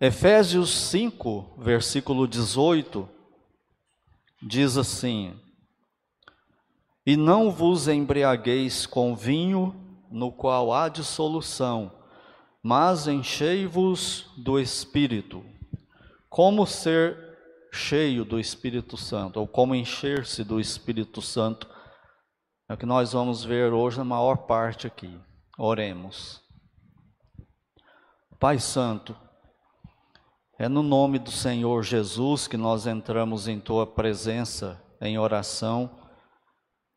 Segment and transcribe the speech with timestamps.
[0.00, 3.08] Efésios 5, versículo 18,
[4.40, 5.36] diz assim:
[7.04, 9.74] E não vos embriagueis com vinho,
[10.08, 11.90] no qual há dissolução,
[12.62, 15.44] mas enchei-vos do Espírito.
[16.28, 17.36] Como ser
[17.72, 21.68] cheio do Espírito Santo, ou como encher-se do Espírito Santo,
[22.68, 25.20] é o que nós vamos ver hoje na maior parte aqui.
[25.58, 26.40] Oremos.
[28.38, 29.16] Pai Santo,
[30.60, 35.88] é no nome do Senhor Jesus que nós entramos em tua presença em oração,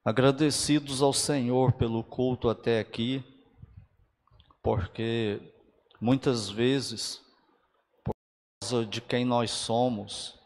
[0.03, 3.23] agradecidos ao Senhor pelo culto até aqui,
[4.63, 5.53] porque
[6.01, 7.21] muitas vezes,
[8.03, 8.15] por
[8.59, 10.39] causa de quem nós somos,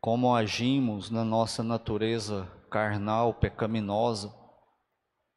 [0.00, 4.32] como agimos na nossa natureza carnal, pecaminosa,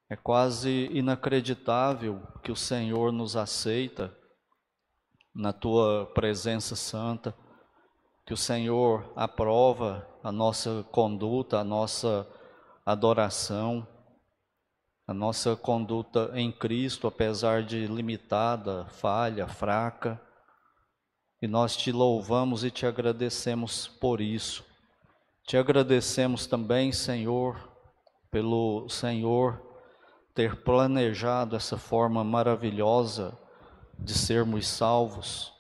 [0.08, 4.16] é quase inacreditável que o Senhor nos aceita
[5.38, 7.32] na tua presença santa,
[8.26, 12.28] que o Senhor aprova a nossa conduta, a nossa
[12.84, 13.88] adoração,
[15.08, 20.20] a nossa conduta em Cristo, apesar de limitada, falha, fraca.
[21.40, 24.66] E nós te louvamos e te agradecemos por isso.
[25.46, 27.72] Te agradecemos também, Senhor,
[28.32, 29.62] pelo Senhor
[30.34, 33.38] ter planejado essa forma maravilhosa
[34.00, 35.54] de sermos salvos,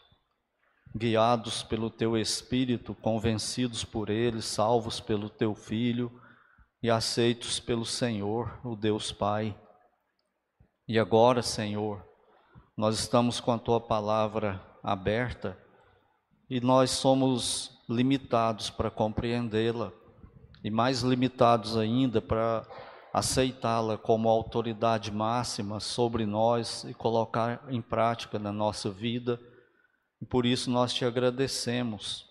[0.95, 6.11] guiados pelo teu Espírito, convencidos por ele, salvos pelo teu Filho
[6.81, 9.55] e aceitos pelo Senhor, o Deus Pai.
[10.87, 12.05] E agora, Senhor,
[12.75, 15.57] nós estamos com a tua palavra aberta
[16.49, 19.91] e nós somos limitados para compreendê-la
[20.63, 22.65] e mais limitados ainda para
[23.17, 29.39] aceitá-la como autoridade máxima sobre nós e colocar em prática na nossa vida.
[30.21, 32.25] E por isso nós te agradecemos.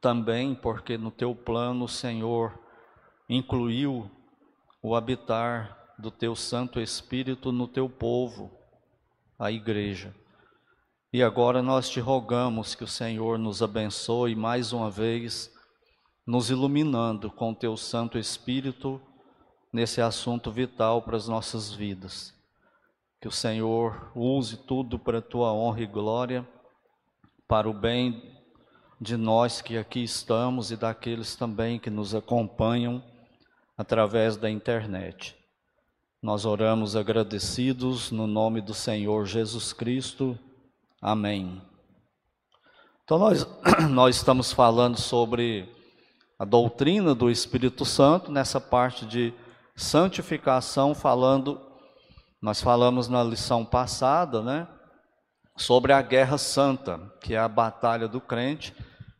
[0.00, 2.56] Também porque no teu plano o Senhor
[3.28, 4.08] incluiu
[4.80, 8.52] o habitar do teu Santo Espírito no teu povo,
[9.36, 10.14] a igreja.
[11.12, 15.52] E agora nós te rogamos que o Senhor nos abençoe mais uma vez,
[16.24, 19.00] nos iluminando com teu Santo Espírito
[19.72, 22.34] nesse assunto vital para as nossas vidas.
[23.20, 26.48] Que o Senhor use tudo para a tua honra e glória,
[27.46, 28.38] para o bem
[29.00, 33.02] de nós que aqui estamos e daqueles também que nos acompanham
[33.76, 35.36] através da internet.
[36.20, 40.36] Nós oramos agradecidos no nome do Senhor Jesus Cristo.
[41.00, 41.62] Amém.
[43.04, 43.46] Então, nós,
[43.88, 45.68] nós estamos falando sobre
[46.36, 49.32] a doutrina do Espírito Santo, nessa parte de
[49.78, 51.60] santificação, falando,
[52.42, 54.66] nós falamos na lição passada, né,
[55.56, 58.74] sobre a guerra santa, que é a batalha do crente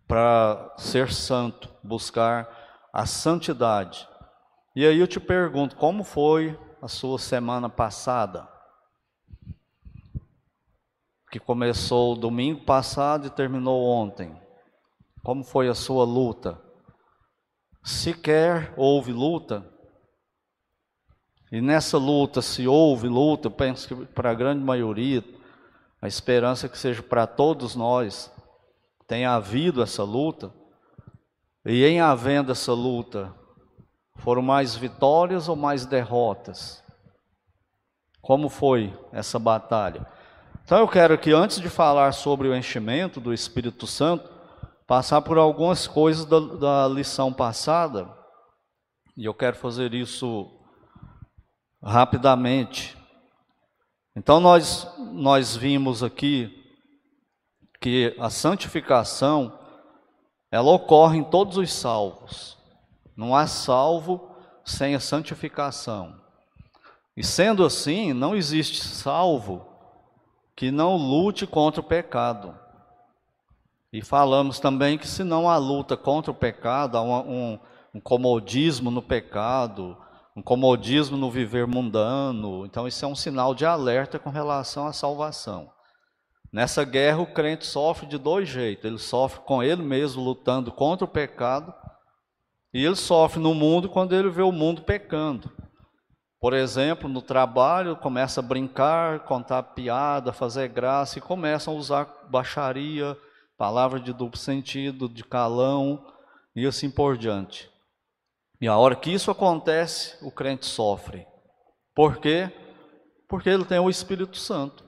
[0.07, 2.49] para ser santo, buscar
[2.93, 4.09] a santidade.
[4.75, 8.49] E aí eu te pergunto, como foi a sua semana passada?
[11.31, 14.37] Que começou domingo passado e terminou ontem.
[15.23, 16.61] Como foi a sua luta?
[17.85, 19.78] Sequer houve luta,
[21.50, 25.25] e nessa luta, se houve luta, eu penso que para a grande maioria,
[26.00, 28.31] a esperança é que seja para todos nós,
[29.06, 30.53] tenha havido essa luta,
[31.64, 33.34] e em havendo essa luta,
[34.16, 36.84] foram mais vitórias ou mais derrotas?
[38.20, 40.06] Como foi essa batalha?
[40.65, 44.30] Então eu quero que antes de falar sobre o enchimento do Espírito Santo,
[44.86, 48.06] passar por algumas coisas da, da lição passada,
[49.16, 50.58] e eu quero fazer isso
[51.83, 52.97] rapidamente.
[54.15, 56.55] Então nós nós vimos aqui
[57.81, 59.56] que a santificação
[60.50, 62.56] ela ocorre em todos os salvos.
[63.16, 64.31] Não há salvo
[64.65, 66.19] sem a santificação.
[67.16, 69.66] E sendo assim, não existe salvo
[70.55, 72.55] que não lute contra o pecado.
[73.93, 77.59] E falamos também que se não há luta contra o pecado, há um, um,
[77.95, 79.97] um comodismo no pecado,
[80.39, 82.65] um comodismo no viver mundano.
[82.65, 85.69] Então, isso é um sinal de alerta com relação à salvação.
[86.53, 91.05] Nessa guerra, o crente sofre de dois jeitos: ele sofre com ele mesmo lutando contra
[91.05, 91.75] o pecado,
[92.73, 95.51] e ele sofre no mundo quando ele vê o mundo pecando.
[96.41, 102.29] Por exemplo, no trabalho, começa a brincar, contar piada, fazer graça e começam a usar
[102.31, 103.19] baixaria,
[103.57, 106.07] palavra de duplo sentido, de calão
[106.55, 107.69] e assim por diante.
[108.60, 111.27] E a hora que isso acontece, o crente sofre.
[111.95, 112.51] Por quê?
[113.28, 114.84] Porque ele tem o Espírito Santo.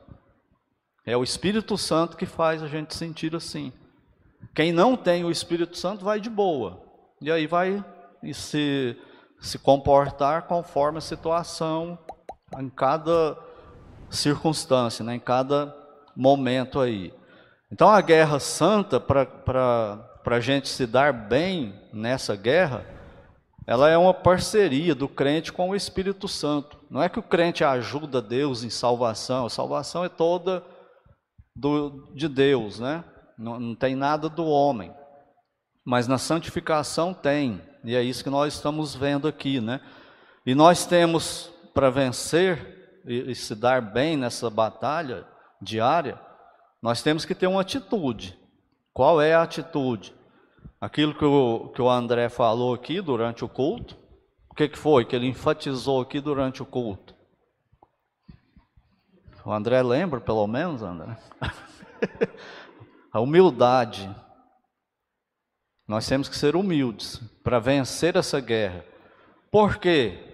[1.07, 3.73] É o Espírito Santo que faz a gente sentir assim.
[4.55, 6.83] Quem não tem o Espírito Santo vai de boa.
[7.21, 7.85] E aí vai
[8.33, 8.97] se,
[9.41, 11.99] se comportar conforme a situação
[12.59, 13.37] em cada
[14.11, 15.75] circunstância, né, em cada
[16.17, 17.15] momento aí.
[17.71, 22.85] Então a guerra santa, para a gente se dar bem nessa guerra,
[23.71, 26.77] ela é uma parceria do crente com o Espírito Santo.
[26.91, 30.65] Não é que o crente ajuda Deus em salvação, a salvação é toda
[31.55, 33.05] do, de Deus, né?
[33.39, 34.93] Não, não tem nada do homem.
[35.85, 39.81] Mas na santificação tem, e é isso que nós estamos vendo aqui, né?
[40.45, 45.25] E nós temos para vencer e, e se dar bem nessa batalha
[45.63, 46.21] diária,
[46.83, 48.37] nós temos que ter uma atitude.
[48.93, 50.13] Qual é a atitude?
[50.81, 53.99] Aquilo que o, que o André falou aqui durante o culto,
[54.49, 57.15] o que, que foi que ele enfatizou aqui durante o culto?
[59.45, 61.19] O André lembra, pelo menos, André?
[63.13, 64.09] a humildade.
[65.87, 68.85] Nós temos que ser humildes para vencer essa guerra.
[69.51, 70.33] Por quê?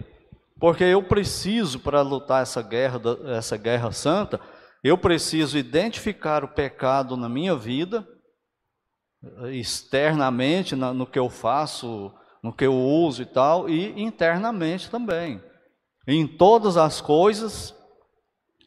[0.60, 3.00] Porque eu preciso, para lutar essa guerra,
[3.37, 4.40] essa guerra santa,
[4.82, 8.06] eu preciso identificar o pecado na minha vida,
[9.50, 12.12] externamente, no que eu faço,
[12.43, 15.43] no que eu uso e tal, e internamente também.
[16.06, 17.75] Em todas as coisas,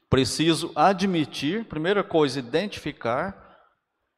[0.10, 3.58] preciso admitir, primeira coisa, identificar,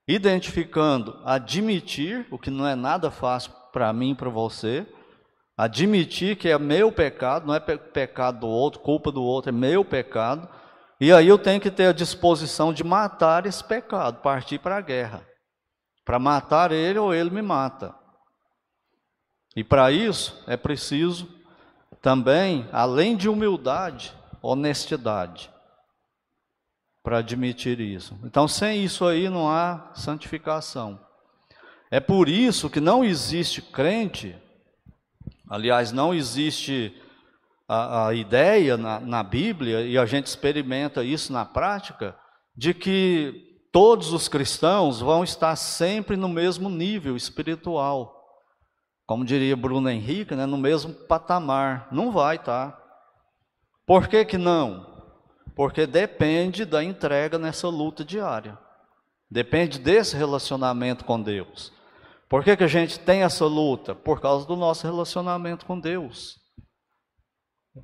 [0.07, 4.85] identificando, admitir, o que não é nada fácil para mim e para você,
[5.57, 9.85] admitir que é meu pecado, não é pecado do outro, culpa do outro, é meu
[9.85, 10.49] pecado,
[10.99, 14.81] e aí eu tenho que ter a disposição de matar esse pecado, partir para a
[14.81, 15.30] guerra.
[16.11, 17.95] Para matar ele ou ele me mata.
[19.55, 21.25] E para isso é preciso
[22.01, 25.49] também, além de humildade, honestidade.
[27.01, 28.19] Para admitir isso.
[28.25, 30.99] Então, sem isso aí não há santificação.
[31.89, 34.35] É por isso que não existe crente,
[35.49, 36.93] aliás, não existe
[37.69, 42.17] a, a ideia na, na Bíblia, e a gente experimenta isso na prática,
[42.53, 48.17] de que todos os cristãos vão estar sempre no mesmo nível espiritual.
[49.05, 51.87] Como diria Bruno Henrique, né, no mesmo patamar.
[51.91, 52.71] Não vai estar.
[52.71, 52.81] Tá?
[53.85, 54.89] Por que, que não?
[55.55, 58.57] Porque depende da entrega nessa luta diária.
[59.29, 61.73] Depende desse relacionamento com Deus.
[62.29, 63.93] Por que, que a gente tem essa luta?
[63.93, 66.40] Por causa do nosso relacionamento com Deus.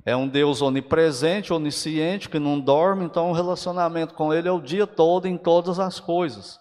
[0.04, 4.60] É um Deus onipresente, onisciente, que não dorme, então o relacionamento com Ele é o
[4.60, 6.58] dia todo, em todas as coisas.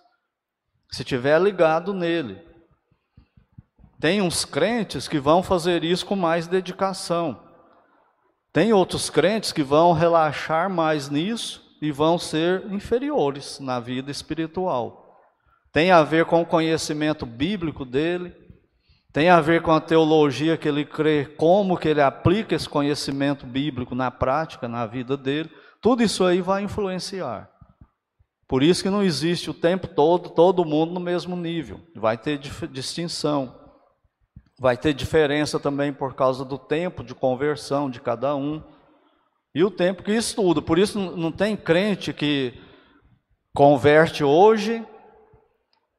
[0.92, 2.42] Se tiver ligado nele.
[4.00, 7.44] Tem uns crentes que vão fazer isso com mais dedicação.
[8.54, 15.20] Tem outros crentes que vão relaxar mais nisso e vão ser inferiores na vida espiritual.
[15.74, 18.34] Tem a ver com o conhecimento bíblico dele,
[19.18, 23.48] tem a ver com a teologia que ele crê, como que ele aplica esse conhecimento
[23.48, 25.50] bíblico na prática, na vida dele.
[25.82, 27.50] Tudo isso aí vai influenciar.
[28.48, 31.82] Por isso que não existe o tempo todo todo mundo no mesmo nível.
[31.96, 32.38] Vai ter
[32.70, 33.56] distinção.
[34.60, 38.62] Vai ter diferença também por causa do tempo de conversão de cada um
[39.56, 40.62] e o tempo que estuda.
[40.62, 42.54] Por isso não tem crente que
[43.52, 44.86] converte hoje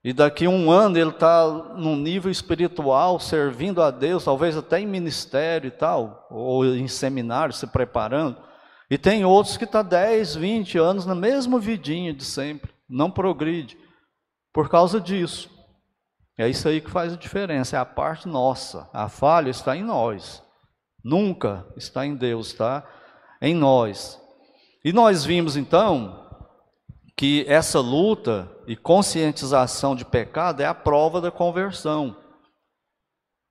[0.04, 1.46] e daqui a um ano ele está
[1.76, 7.52] num nível espiritual, servindo a Deus, talvez até em ministério e tal, ou em seminário,
[7.52, 8.37] se preparando.
[8.88, 13.11] E tem outros que estão tá 10, 20 anos na mesma vidinha de sempre, não
[13.11, 13.76] progride,
[14.52, 15.50] por causa disso.
[16.38, 18.88] É isso aí que faz a diferença, é a parte nossa.
[18.92, 20.42] A falha está em nós,
[21.04, 22.88] nunca está em Deus, está
[23.42, 24.18] em nós.
[24.84, 26.27] E nós vimos então
[27.18, 32.16] que essa luta e conscientização de pecado é a prova da conversão.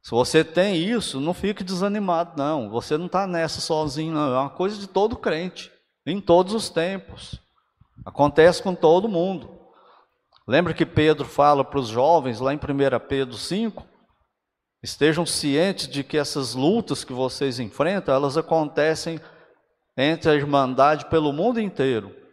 [0.02, 2.70] Se você tem isso, não fique desanimado, não.
[2.70, 4.34] Você não está nessa sozinho, não.
[4.34, 5.70] É uma coisa de todo crente,
[6.06, 7.42] em todos os tempos.
[8.06, 9.60] Acontece com todo mundo.
[10.48, 12.60] Lembra que Pedro fala para os jovens, lá em 1
[13.10, 13.86] Pedro 5,
[14.82, 19.20] estejam cientes de que essas lutas que vocês enfrentam, elas acontecem
[19.98, 22.27] entre a irmandade pelo mundo inteiro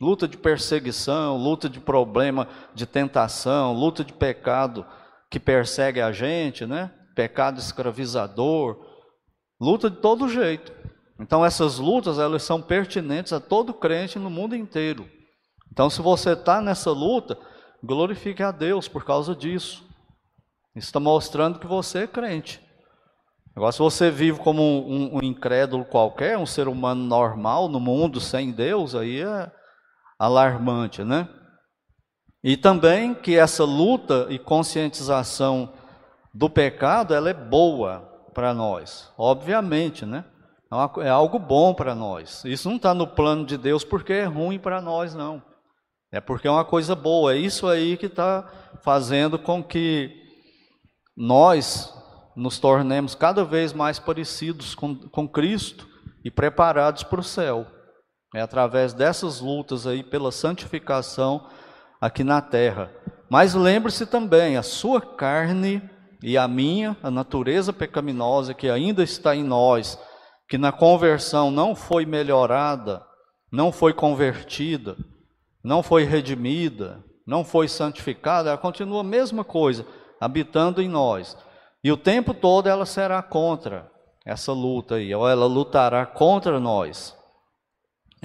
[0.00, 4.86] luta de perseguição, luta de problema de tentação, luta de pecado
[5.30, 6.92] que persegue a gente, né?
[7.14, 8.78] Pecado escravizador,
[9.60, 10.72] luta de todo jeito.
[11.18, 15.08] Então essas lutas elas são pertinentes a todo crente no mundo inteiro.
[15.72, 17.38] Então se você está nessa luta,
[17.82, 19.84] glorifique a Deus por causa disso.
[20.74, 22.60] Isso está mostrando que você é crente.
[23.56, 28.20] Agora, se você vive como um, um, incrédulo qualquer, um ser humano normal no mundo
[28.20, 29.50] sem Deus, aí é,
[30.18, 31.28] alarmante, né?
[32.42, 35.72] E também que essa luta e conscientização
[36.32, 38.00] do pecado, ela é boa
[38.34, 40.24] para nós, obviamente, né?
[40.72, 42.44] É, é algo bom para nós.
[42.44, 45.42] Isso não está no plano de Deus porque é ruim para nós, não.
[46.12, 47.34] É porque é uma coisa boa.
[47.34, 48.48] É isso aí que está
[48.82, 50.22] fazendo com que
[51.16, 51.92] nós
[52.36, 55.88] nos tornemos cada vez mais parecidos com, com Cristo
[56.24, 57.66] e preparados para o céu.
[58.36, 61.46] É através dessas lutas aí pela santificação
[61.98, 62.92] aqui na terra.
[63.30, 65.82] Mas lembre-se também, a sua carne
[66.22, 69.98] e a minha, a natureza pecaminosa que ainda está em nós,
[70.50, 73.02] que na conversão não foi melhorada,
[73.50, 74.98] não foi convertida,
[75.64, 79.86] não foi redimida, não foi santificada, ela continua a mesma coisa,
[80.20, 81.38] habitando em nós.
[81.82, 83.90] E o tempo todo ela será contra
[84.26, 87.16] essa luta aí, ou ela lutará contra nós.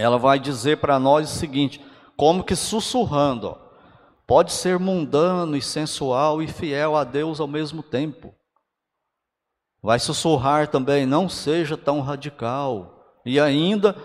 [0.01, 1.79] Ela vai dizer para nós o seguinte,
[2.17, 3.58] como que sussurrando, ó,
[4.25, 8.34] pode ser mundano e sensual e fiel a Deus ao mesmo tempo.
[9.79, 13.20] Vai sussurrar também, não seja tão radical.
[13.24, 13.96] E ainda,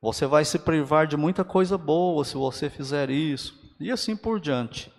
[0.00, 3.54] você vai se privar de muita coisa boa se você fizer isso.
[3.78, 4.92] E assim por diante.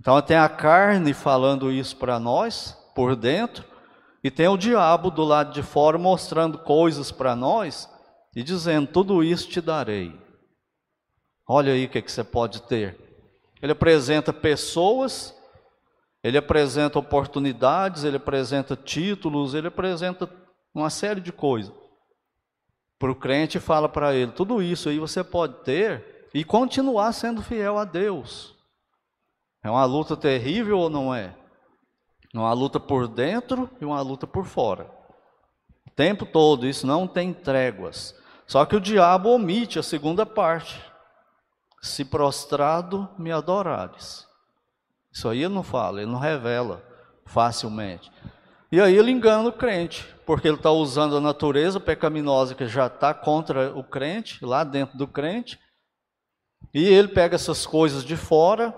[0.00, 3.64] Então tem a carne falando isso para nós, por dentro,
[4.22, 7.88] e tem o diabo do lado de fora mostrando coisas para nós
[8.36, 10.16] e dizendo: tudo isso te darei.
[11.48, 12.96] Olha aí o que, que você pode ter.
[13.60, 15.36] Ele apresenta pessoas
[16.26, 20.28] ele apresenta oportunidades, ele apresenta títulos, ele apresenta
[20.74, 21.72] uma série de coisas.
[22.98, 27.42] Para o crente fala para ele, tudo isso aí você pode ter e continuar sendo
[27.42, 28.56] fiel a Deus.
[29.62, 31.32] É uma luta terrível ou não é?
[32.34, 34.90] Uma luta por dentro e uma luta por fora.
[35.86, 38.16] O tempo todo, isso não tem tréguas.
[38.46, 40.80] Só que o diabo omite a segunda parte.
[41.82, 44.26] Se prostrado me adorares.
[45.12, 46.82] Isso aí ele não fala, ele não revela
[47.24, 48.12] facilmente.
[48.70, 52.86] E aí ele engana o crente, porque ele está usando a natureza pecaminosa que já
[52.86, 55.58] está contra o crente, lá dentro do crente,
[56.74, 58.74] e ele pega essas coisas de fora,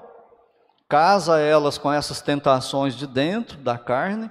[0.88, 4.30] casa elas com essas tentações de dentro da carne,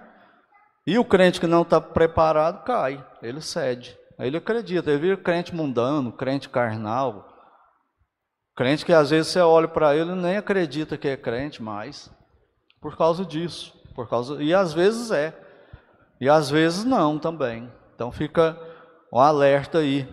[0.86, 3.96] e o crente que não está preparado cai, ele cede.
[4.19, 7.38] Aí ele acredita, ele vira crente mundano, crente carnal,
[8.57, 12.12] Crente que às vezes você olha para ele e nem acredita que é crente mais,
[12.81, 15.39] por causa disso, por causa e às vezes é,
[16.19, 17.71] e às vezes não também.
[17.93, 18.59] Então fica
[19.13, 20.09] um alerta aí.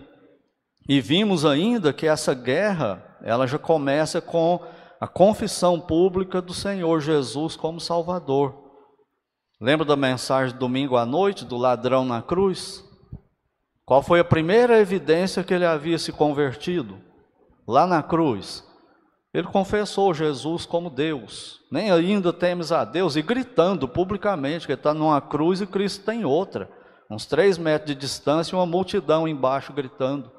[0.87, 4.61] E vimos ainda que essa guerra, ela já começa com
[5.01, 8.55] a confissão pública do Senhor Jesus como Salvador.
[9.59, 12.84] Lembra da mensagem domingo à noite do ladrão na cruz?
[13.85, 16.99] Qual foi a primeira evidência que ele havia se convertido?
[17.67, 18.65] lá na cruz,
[19.33, 21.61] ele confessou Jesus como Deus.
[21.71, 26.15] Nem ainda temes a Deus, e gritando publicamente que está numa cruz e Cristo está
[26.15, 26.71] em outra.
[27.11, 30.31] Uns três metros de distância, uma multidão embaixo gritando.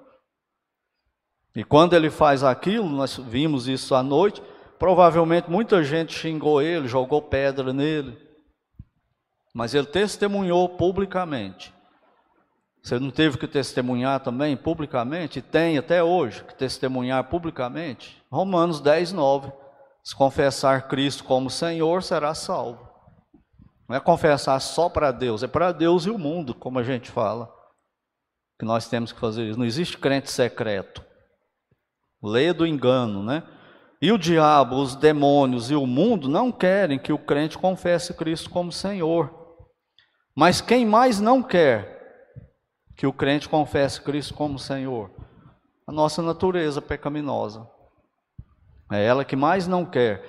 [1.56, 4.42] E quando ele faz aquilo, nós vimos isso à noite,
[4.78, 8.18] provavelmente muita gente xingou ele, jogou pedra nele.
[9.54, 11.74] Mas ele testemunhou publicamente.
[12.86, 15.42] Você não teve que testemunhar também publicamente?
[15.42, 18.24] Tem até hoje que testemunhar publicamente?
[18.32, 19.52] Romanos 10, 9.
[20.04, 22.88] Se confessar Cristo como Senhor, será salvo.
[23.90, 27.10] Não é confessar só para Deus, é para Deus e o mundo, como a gente
[27.10, 27.52] fala.
[28.60, 29.58] Que nós temos que fazer isso.
[29.58, 31.04] Não existe crente secreto.
[32.22, 33.42] Lê do engano, né?
[34.00, 38.52] E o diabo, os demônios e o mundo não querem que o crente confesse Cristo
[38.52, 39.34] como Senhor.
[40.38, 41.95] Mas quem mais não quer
[42.96, 45.12] que o crente confesse Cristo como Senhor?
[45.86, 47.68] A nossa natureza pecaminosa.
[48.92, 50.24] É ela que mais não quer.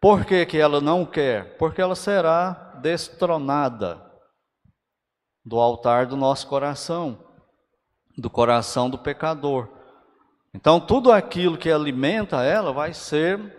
[0.00, 1.56] Por que, que ela não quer?
[1.56, 4.04] Porque ela será destronada
[5.44, 7.18] do altar do nosso coração,
[8.16, 9.68] do coração do pecador.
[10.52, 13.54] Então tudo aquilo que alimenta ela vai ser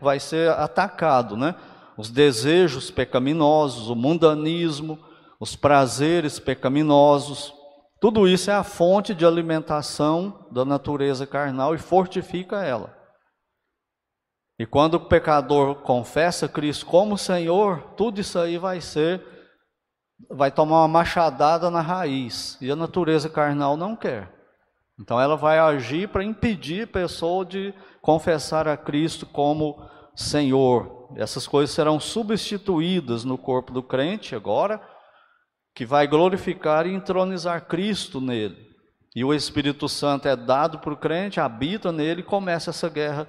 [0.00, 1.54] vai ser atacado, né?
[1.96, 4.98] Os desejos pecaminosos, o mundanismo,
[5.40, 7.52] os prazeres pecaminosos,
[8.00, 12.96] tudo isso é a fonte de alimentação da natureza carnal e fortifica ela.
[14.58, 19.24] E quando o pecador confessa Cristo como Senhor, tudo isso aí vai ser,
[20.30, 22.56] vai tomar uma machadada na raiz.
[22.60, 24.32] E a natureza carnal não quer.
[25.00, 29.80] Então ela vai agir para impedir a pessoa de confessar a Cristo como
[30.14, 31.08] Senhor.
[31.16, 34.80] Essas coisas serão substituídas no corpo do crente agora
[35.78, 38.66] que vai glorificar e entronizar Cristo nele.
[39.14, 43.28] e o Espírito Santo é dado para o crente, habita nele e começa essa guerra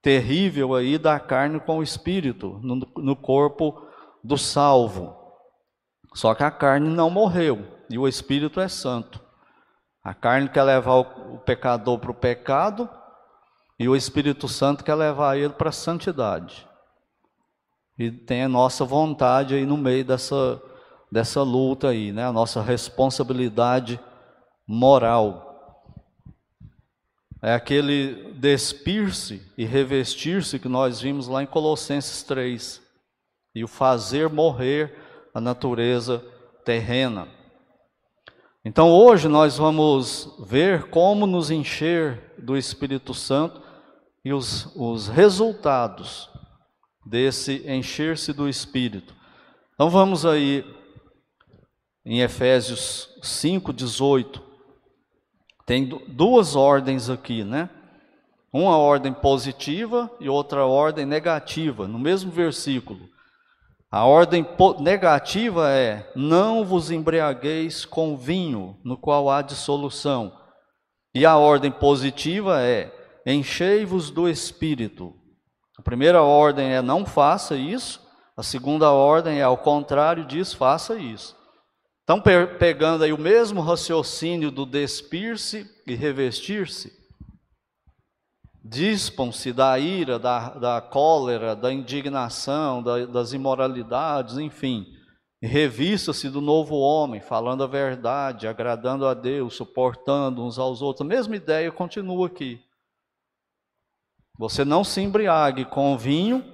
[0.00, 3.86] terrível aí da carne com o espírito, no, no corpo
[4.22, 5.14] do salvo.
[6.14, 9.22] Só que a carne não morreu e o espírito é santo.
[10.02, 12.88] A carne quer levar o, o pecador para o pecado
[13.78, 16.66] e o Espírito Santo quer levar ele para a santidade.
[17.98, 20.62] E tem a nossa vontade aí no meio dessa,
[21.10, 22.26] dessa luta aí, né?
[22.26, 24.00] A nossa responsabilidade
[24.66, 25.52] moral.
[27.42, 32.82] É aquele despir-se e revestir-se que nós vimos lá em Colossenses 3.
[33.54, 34.96] E o fazer morrer
[35.34, 36.24] a natureza
[36.64, 37.28] terrena.
[38.64, 43.60] Então hoje nós vamos ver como nos encher do Espírito Santo
[44.24, 46.30] e os, os resultados
[47.04, 49.14] desse encher-se do Espírito.
[49.74, 50.64] Então vamos aí
[52.04, 54.42] em Efésios 5, 18.
[55.66, 57.70] Tem duas ordens aqui, né?
[58.52, 63.08] Uma ordem positiva e outra ordem negativa, no mesmo versículo.
[63.90, 64.46] A ordem
[64.80, 70.36] negativa é: não vos embriagueis com vinho, no qual há dissolução.
[71.14, 72.92] E a ordem positiva é:
[73.24, 75.14] enchei-vos do espírito.
[75.78, 78.00] A primeira ordem é: não faça isso.
[78.36, 81.34] A segunda ordem é: ao contrário disso, faça isso.
[82.04, 86.92] Então, pegando aí o mesmo raciocínio do despir-se e revestir-se,
[88.62, 94.86] dispam-se da ira, da, da cólera, da indignação, da, das imoralidades, enfim,
[95.42, 101.06] revista-se do novo homem, falando a verdade, agradando a Deus, suportando uns aos outros.
[101.06, 102.62] A mesma ideia continua aqui.
[104.38, 106.44] Você não se embriague com vinho,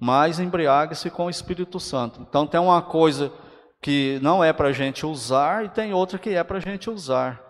[0.00, 2.20] mas embriague-se com o Espírito Santo.
[2.22, 3.32] Então tem uma coisa
[3.80, 6.90] que não é para a gente usar e tem outra que é para a gente
[6.90, 7.42] usar.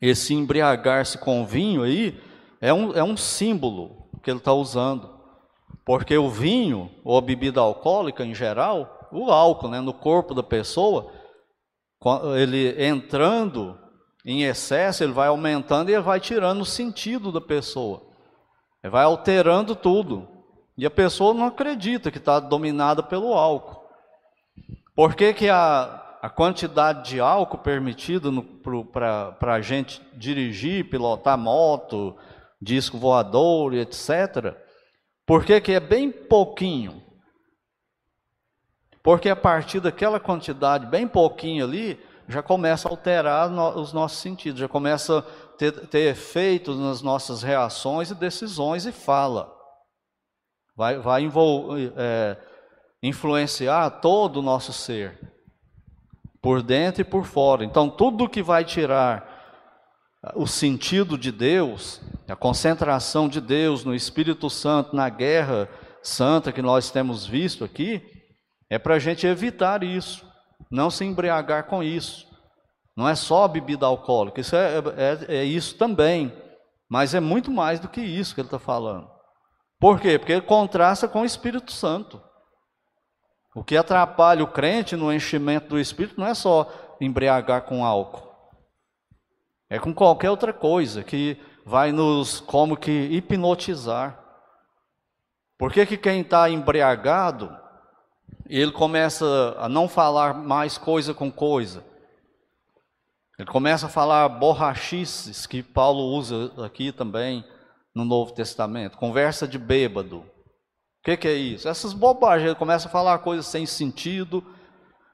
[0.00, 2.20] Esse embriagar-se com vinho aí
[2.60, 5.14] é um, é um símbolo que ele está usando.
[5.84, 10.42] Porque o vinho, ou a bebida alcoólica em geral, o álcool né, no corpo da
[10.42, 11.12] pessoa,
[12.36, 13.78] ele entrando
[14.24, 18.02] em excesso, ele vai aumentando e vai tirando o sentido da pessoa.
[18.82, 20.28] Ele vai alterando tudo.
[20.76, 23.83] E a pessoa não acredita que está dominada pelo álcool.
[24.94, 28.30] Por que, que a, a quantidade de álcool permitida
[28.92, 32.16] para a gente dirigir, pilotar moto,
[32.60, 34.56] disco voador, etc.,
[35.26, 37.02] por que, que é bem pouquinho?
[39.02, 44.18] Porque a partir daquela quantidade, bem pouquinho ali, já começa a alterar no, os nossos
[44.18, 45.22] sentidos, já começa a
[45.58, 49.54] ter, ter efeitos nas nossas reações e decisões e fala.
[50.76, 51.92] Vai, vai envolver.
[51.96, 52.38] É,
[53.04, 55.20] influenciar todo o nosso ser,
[56.40, 57.62] por dentro e por fora.
[57.62, 59.30] Então, tudo que vai tirar
[60.34, 65.68] o sentido de Deus, a concentração de Deus no Espírito Santo, na guerra
[66.02, 68.02] santa que nós temos visto aqui,
[68.70, 70.26] é para a gente evitar isso,
[70.70, 72.26] não se embriagar com isso.
[72.96, 76.32] Não é só bebida alcoólica, isso é, é, é isso também,
[76.88, 79.10] mas é muito mais do que isso que ele está falando.
[79.78, 80.18] Por quê?
[80.18, 82.22] Porque ele contrasta com o Espírito Santo.
[83.54, 88.34] O que atrapalha o crente no enchimento do espírito não é só embriagar com álcool.
[89.70, 94.18] É com qualquer outra coisa que vai nos como que hipnotizar.
[95.56, 97.56] Por que, que quem está embriagado,
[98.46, 101.84] ele começa a não falar mais coisa com coisa?
[103.38, 107.44] Ele começa a falar borrachices, que Paulo usa aqui também
[107.94, 110.24] no Novo Testamento, conversa de bêbado.
[111.04, 111.68] O que, que, é isso?
[111.68, 114.42] Essas bobagens, ele começa a falar coisas sem sentido,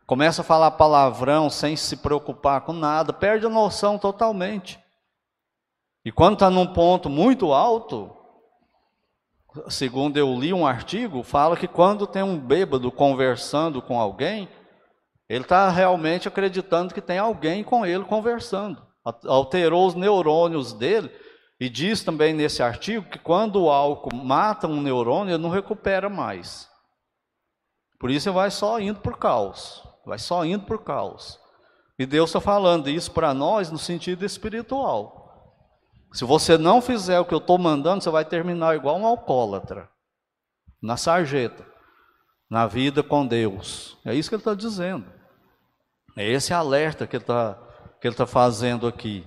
[0.06, 4.78] começa a falar palavrão sem se preocupar com nada, perde a noção totalmente.
[6.04, 8.08] E quando está num ponto muito alto,
[9.68, 14.48] segundo eu li um artigo, fala que quando tem um bêbado conversando com alguém,
[15.28, 18.80] ele está realmente acreditando que tem alguém com ele conversando.
[19.26, 21.10] Alterou os neurônios dele
[21.60, 26.08] e diz também nesse artigo que quando o álcool mata um neurônio, ele não recupera
[26.08, 26.66] mais.
[27.98, 29.86] Por isso ele vai só indo o caos.
[30.06, 31.38] Vai só indo o caos.
[31.98, 35.20] E Deus está falando isso para nós no sentido espiritual.
[36.14, 39.86] Se você não fizer o que eu estou mandando, você vai terminar igual um alcoólatra.
[40.82, 41.66] Na sarjeta.
[42.48, 43.98] Na vida com Deus.
[44.06, 45.04] É isso que ele está dizendo.
[46.16, 47.58] É esse alerta que ele está
[48.00, 49.26] que ele tá fazendo aqui.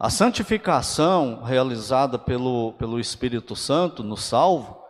[0.00, 4.80] A santificação realizada pelo, pelo Espírito Santo no salvo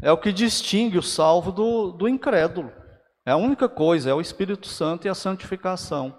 [0.00, 2.72] é o que distingue o salvo do, do incrédulo.
[3.26, 6.16] É a única coisa, é o Espírito Santo e a santificação.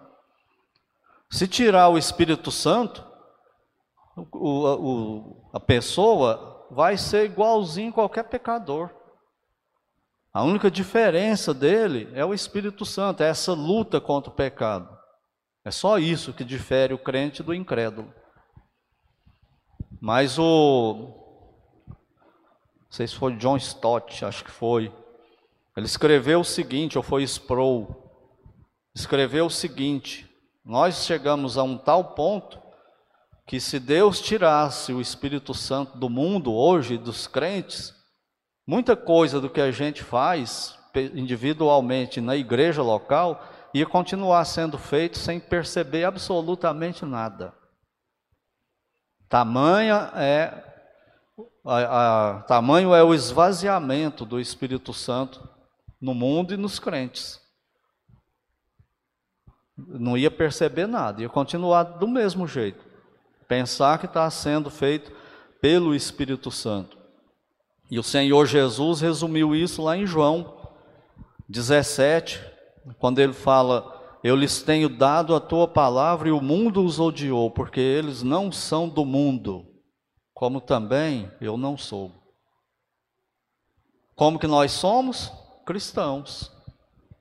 [1.32, 3.06] Se tirar o Espírito Santo,
[4.18, 8.90] o, o, a pessoa vai ser igualzinho qualquer pecador.
[10.34, 15.01] A única diferença dele é o Espírito Santo, é essa luta contra o pecado.
[15.64, 18.12] É só isso que difere o crente do incrédulo.
[20.00, 21.18] Mas o.
[21.88, 24.92] Não sei se foi John Stott, acho que foi.
[25.78, 27.96] Ele escreveu o seguinte, ou foi Sproul.
[28.96, 30.28] Escreveu o seguinte:
[30.66, 32.60] Nós chegamos a um tal ponto
[33.46, 37.94] que se Deus tirasse o Espírito Santo do mundo hoje, dos crentes,
[38.66, 40.78] muita coisa do que a gente faz
[41.14, 47.54] individualmente na igreja local ia continuar sendo feito sem perceber absolutamente nada.
[49.30, 50.72] Tamanha é
[51.66, 55.48] a, a, tamanho é o esvaziamento do Espírito Santo
[56.02, 57.40] no mundo e nos crentes.
[59.78, 62.84] Não ia perceber nada, ia continuar do mesmo jeito.
[63.48, 65.12] Pensar que está sendo feito
[65.62, 66.98] pelo Espírito Santo.
[67.90, 70.58] E o Senhor Jesus resumiu isso lá em João
[71.48, 72.42] 17,
[73.00, 77.52] quando ele fala: Eu lhes tenho dado a tua palavra e o mundo os odiou,
[77.52, 79.66] porque eles não são do mundo,
[80.34, 82.12] como também eu não sou.
[84.16, 85.32] Como que nós somos?
[85.66, 86.52] Cristãos.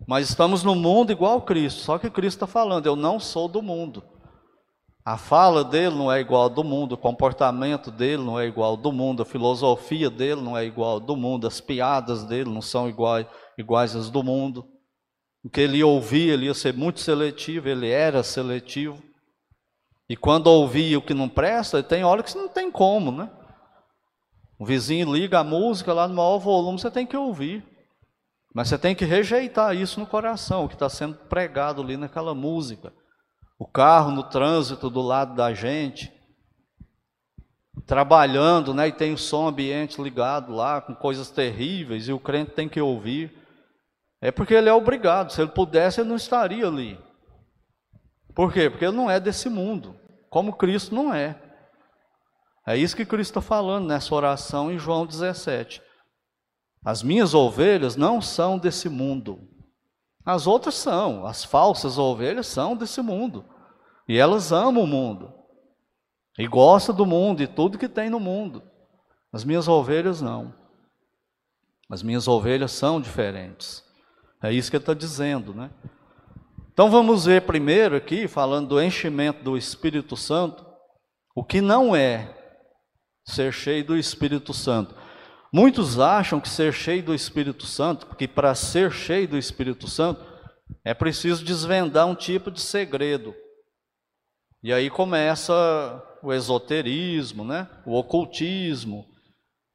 [0.06, 3.62] Mas estamos no mundo igual Cristo, só que Cristo está falando: Eu não sou do
[3.62, 4.02] mundo.
[5.04, 8.72] A fala dele não é igual ao do mundo, o comportamento dele não é igual
[8.72, 12.50] ao do mundo, a filosofia dele não é igual ao do mundo, as piadas dele
[12.50, 14.69] não são iguais, iguais às do mundo.
[15.44, 19.02] O que ele ouvia, ele ia ser muito seletivo, ele era seletivo.
[20.08, 23.30] E quando ouvia o que não presta, tem hora que não tem como, né?
[24.58, 27.64] O vizinho liga a música lá no maior volume, você tem que ouvir.
[28.54, 32.34] Mas você tem que rejeitar isso no coração, o que está sendo pregado ali naquela
[32.34, 32.92] música
[33.60, 36.10] o carro no trânsito do lado da gente,
[37.86, 42.52] trabalhando, né, e tem o som ambiente ligado lá, com coisas terríveis, e o crente
[42.52, 43.30] tem que ouvir.
[44.20, 46.98] É porque ele é obrigado, se ele pudesse, ele não estaria ali.
[48.34, 48.68] Por quê?
[48.68, 51.40] Porque ele não é desse mundo, como Cristo não é.
[52.66, 55.82] É isso que Cristo está falando nessa oração em João 17.
[56.84, 59.50] As minhas ovelhas não são desse mundo,
[60.24, 63.44] as outras são, as falsas ovelhas são desse mundo.
[64.08, 65.32] E elas amam o mundo.
[66.38, 68.62] E gostam do mundo e tudo que tem no mundo.
[69.32, 70.54] As minhas ovelhas não.
[71.90, 73.84] As minhas ovelhas são diferentes.
[74.42, 75.70] É isso que ele está dizendo, né?
[76.72, 80.64] Então vamos ver primeiro aqui, falando do enchimento do Espírito Santo,
[81.34, 82.36] o que não é
[83.26, 84.94] ser cheio do Espírito Santo.
[85.52, 90.24] Muitos acham que ser cheio do Espírito Santo, porque para ser cheio do Espírito Santo
[90.84, 93.34] é preciso desvendar um tipo de segredo.
[94.62, 95.52] E aí começa
[96.22, 97.68] o esoterismo, né?
[97.84, 99.09] O ocultismo.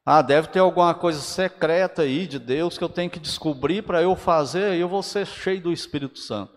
[0.05, 4.03] Ah, deve ter alguma coisa secreta aí de Deus que eu tenho que descobrir para
[4.03, 6.53] eu fazer e eu vou ser cheio do Espírito Santo.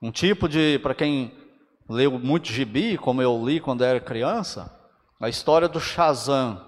[0.00, 1.36] Um tipo de, para quem
[1.88, 4.72] leu muito gibi, como eu li quando era criança,
[5.20, 6.64] a história do Shazam.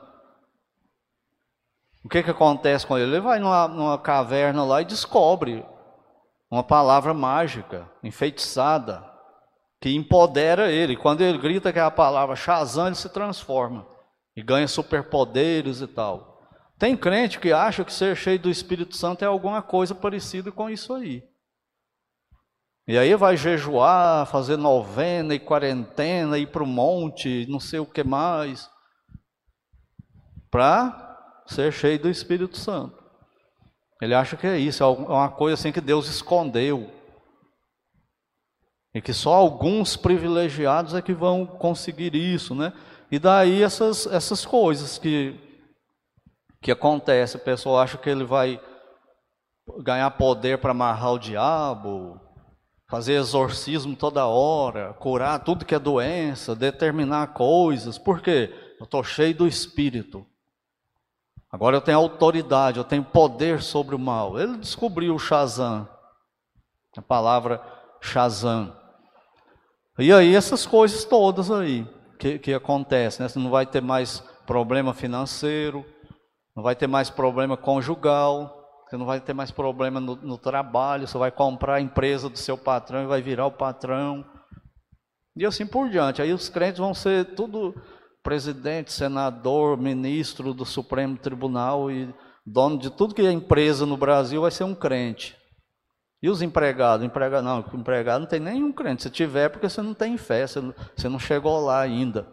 [2.05, 3.13] O que, que acontece com ele?
[3.13, 5.65] Ele vai numa, numa caverna lá e descobre
[6.51, 9.09] uma palavra mágica, enfeitiçada,
[9.81, 10.97] que empodera ele.
[10.97, 13.87] Quando ele grita que é a palavra Shazam, ele se transforma
[14.39, 16.49] e ganha superpoderes e tal.
[16.79, 20.71] Tem crente que acha que ser cheio do Espírito Santo é alguma coisa parecida com
[20.71, 21.25] isso aí.
[22.87, 27.85] E aí vai jejuar, fazer novena e quarentena, ir para o monte, não sei o
[27.85, 28.71] que mais,
[30.53, 32.97] para ser cheio do Espírito Santo.
[34.01, 36.89] Ele acha que é isso, é uma coisa assim que Deus escondeu.
[38.95, 42.73] E que só alguns privilegiados é que vão conseguir isso, né?
[43.11, 45.35] E daí essas, essas coisas que,
[46.61, 48.61] que acontecem, a pessoa acha que ele vai
[49.79, 52.21] ganhar poder para amarrar o diabo,
[52.87, 57.97] fazer exorcismo toda hora, curar tudo que é doença, determinar coisas.
[57.97, 58.55] Por quê?
[58.79, 60.27] Eu estou cheio do Espírito.
[61.51, 64.39] Agora eu tenho autoridade, eu tenho poder sobre o mal.
[64.39, 65.89] Ele descobriu o Shazam,
[66.95, 67.63] a palavra
[68.03, 68.77] Shazam.
[69.99, 71.87] E aí essas coisas todas aí
[72.19, 73.29] que, que acontecem, né?
[73.29, 75.85] Você não vai ter mais problema financeiro,
[76.57, 81.07] não vai ter mais problema conjugal, você não vai ter mais problema no, no trabalho,
[81.07, 84.25] você vai comprar a empresa do seu patrão e vai virar o patrão.
[85.37, 86.21] E assim por diante.
[86.21, 87.75] Aí os crentes vão ser tudo
[88.23, 92.13] presidente, senador, ministro do Supremo Tribunal e
[92.45, 95.38] dono de tudo que é empresa no Brasil vai ser um crente.
[96.23, 97.07] E os empregados?
[97.07, 99.05] Empregado, não, empregado não tem nenhum crente.
[99.05, 102.27] Se tiver, é porque você não tem fé, você não, você não chegou lá ainda.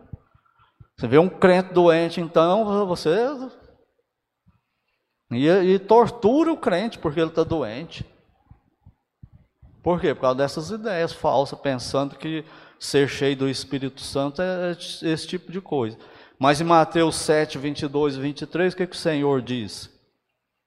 [0.97, 3.11] Você vê um crente doente, então você.
[5.31, 8.05] E, e tortura o crente porque ele está doente.
[9.83, 10.15] Por quê?
[10.15, 12.43] Por causa dessas ideias falsas, pensando que
[12.79, 15.97] ser cheio do Espírito Santo é esse tipo de coisa.
[16.39, 19.89] Mas em Mateus 7, 22 e 23, o que, que o Senhor diz?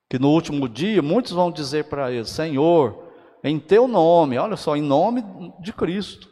[0.09, 3.08] Que no último dia muitos vão dizer para ele: Senhor,
[3.43, 5.23] em teu nome, olha só, em nome
[5.61, 6.29] de Cristo.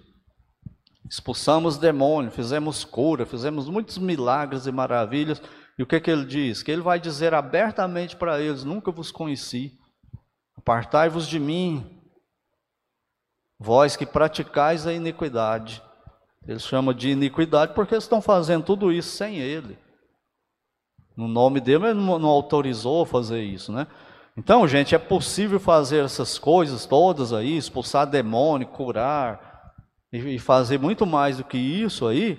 [1.09, 5.40] Expulsamos demônio, fizemos cura, fizemos muitos milagres e maravilhas.
[5.79, 6.62] E o que, que ele diz?
[6.62, 9.79] Que ele vai dizer abertamente para eles: Nunca vos conheci.
[10.57, 12.03] Apartai-vos de mim,
[13.59, 15.81] vós que praticais a iniquidade.
[16.47, 19.79] Ele chama de iniquidade porque eles estão fazendo tudo isso sem ele.
[21.16, 23.87] No nome dele, ele não, autorizou fazer isso, né?
[24.37, 29.72] Então, gente, é possível fazer essas coisas todas aí, expulsar demônio, curar
[30.12, 32.38] e fazer muito mais do que isso aí,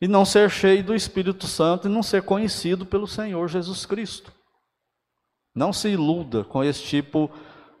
[0.00, 4.32] e não ser cheio do Espírito Santo e não ser conhecido pelo Senhor Jesus Cristo.
[5.54, 7.30] Não se iluda com esse tipo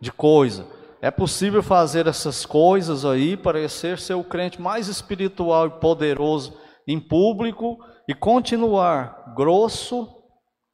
[0.00, 0.66] de coisa.
[1.00, 7.00] É possível fazer essas coisas aí, parecer ser o crente mais espiritual e poderoso em
[7.00, 10.08] público e continuar grosso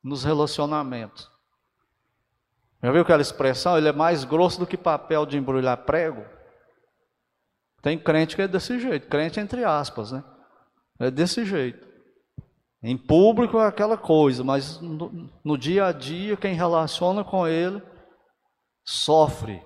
[0.03, 1.36] nos relacionamentos.
[2.87, 3.77] Já viu aquela expressão?
[3.77, 6.25] Ele é mais grosso do que papel de embrulhar prego.
[7.83, 10.23] Tem crente que é desse jeito, crente entre aspas, né?
[11.01, 11.85] É desse jeito.
[12.81, 17.83] Em público é aquela coisa, mas no, no dia a dia, quem relaciona com ele
[18.87, 19.61] sofre.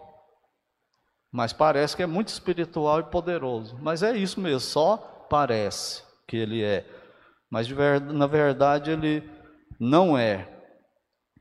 [1.31, 3.77] Mas parece que é muito espiritual e poderoso.
[3.83, 4.97] Mas é isso mesmo, só
[5.29, 6.89] parece que ele é.
[7.51, 7.69] Mas
[8.15, 9.31] na verdade ele
[9.79, 10.50] não é.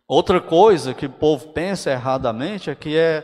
[0.09, 3.21] Outra coisa que o povo pensa erradamente é que é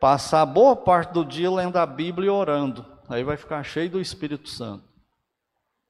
[0.00, 2.86] passar boa parte do dia lendo a Bíblia e orando.
[3.08, 4.84] Aí vai ficar cheio do Espírito Santo.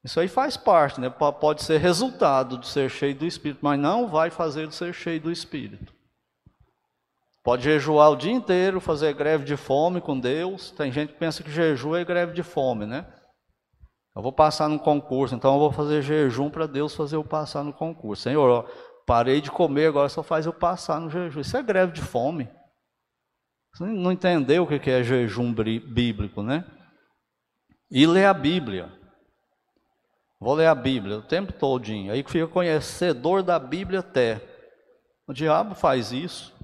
[0.03, 1.11] Isso aí faz parte, né?
[1.11, 5.21] Pode ser resultado de ser cheio do Espírito, mas não vai fazer ele ser cheio
[5.21, 5.93] do Espírito.
[7.45, 10.71] Pode jejuar o dia inteiro, fazer greve de fome com Deus.
[10.71, 13.07] Tem gente que pensa que jejum é greve de fome, né?
[14.17, 17.63] Eu vou passar no concurso, então eu vou fazer jejum para Deus fazer eu passar
[17.63, 18.23] no concurso.
[18.23, 18.69] Senhor,
[19.09, 21.41] Parei de comer, agora só faz eu passar no jejum.
[21.41, 22.47] Isso é greve de fome.
[23.73, 26.63] Você não entendeu o que é jejum bíblico, né?
[27.91, 28.93] E ler a Bíblia.
[30.39, 32.13] Vou ler a Bíblia o tempo todinho.
[32.13, 34.47] Aí fica conhecedor da Bíblia até.
[35.27, 36.55] O diabo faz isso.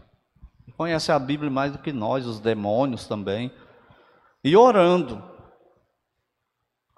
[0.77, 3.51] Conhece a Bíblia mais do que nós, os demônios também.
[4.45, 5.34] E orando.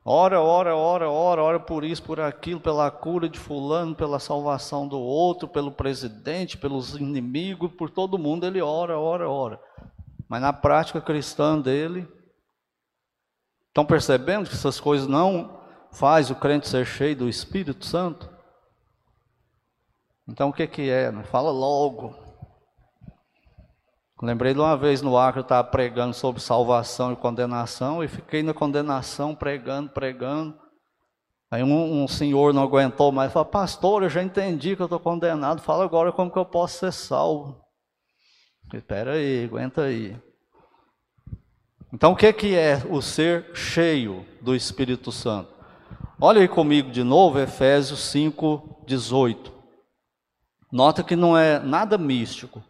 [0.08, 4.86] Ora, ora, ora, ora, ora por isso, por aquilo, pela cura de fulano, pela salvação
[4.86, 9.60] do outro, pelo presidente, pelos inimigos, por todo mundo, ele ora, ora, ora.
[10.28, 12.06] Mas na prática cristã dele,
[13.66, 18.30] estão percebendo que essas coisas não faz o crente ser cheio do Espírito Santo?
[20.28, 21.12] Então o que que é?
[21.24, 22.25] Fala logo.
[24.22, 28.42] Lembrei de uma vez no Acre, eu estava pregando sobre salvação e condenação, e fiquei
[28.42, 30.58] na condenação, pregando, pregando.
[31.50, 34.98] Aí um, um senhor não aguentou mais, falou, pastor, eu já entendi que eu estou
[34.98, 37.60] condenado, fala agora como que eu posso ser salvo.
[38.72, 40.16] Espera aí, aguenta aí.
[41.92, 45.54] Então o que, que é o ser cheio do Espírito Santo?
[46.18, 49.52] Olha aí comigo de novo, Efésios 5, 18.
[50.72, 52.64] Nota que não é nada místico.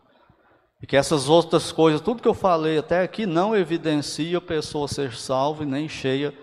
[0.83, 4.89] E que essas outras coisas, tudo que eu falei até aqui, não evidencia a pessoa
[4.89, 6.35] ser salva e nem cheia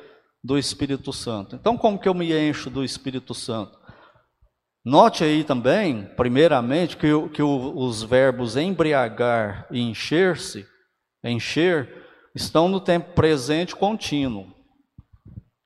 [0.43, 1.55] do Espírito Santo.
[1.55, 3.77] Então, como que eu me encho do Espírito Santo?
[4.85, 10.67] Note aí também, primeiramente, que, que os verbos embriagar e encher-se,
[11.23, 12.03] encher,
[12.35, 14.51] estão no tempo presente contínuo.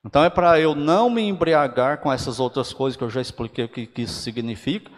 [0.06, 3.64] Então é para eu não me embriagar com essas outras coisas que eu já expliquei
[3.64, 4.90] o que, que isso significa,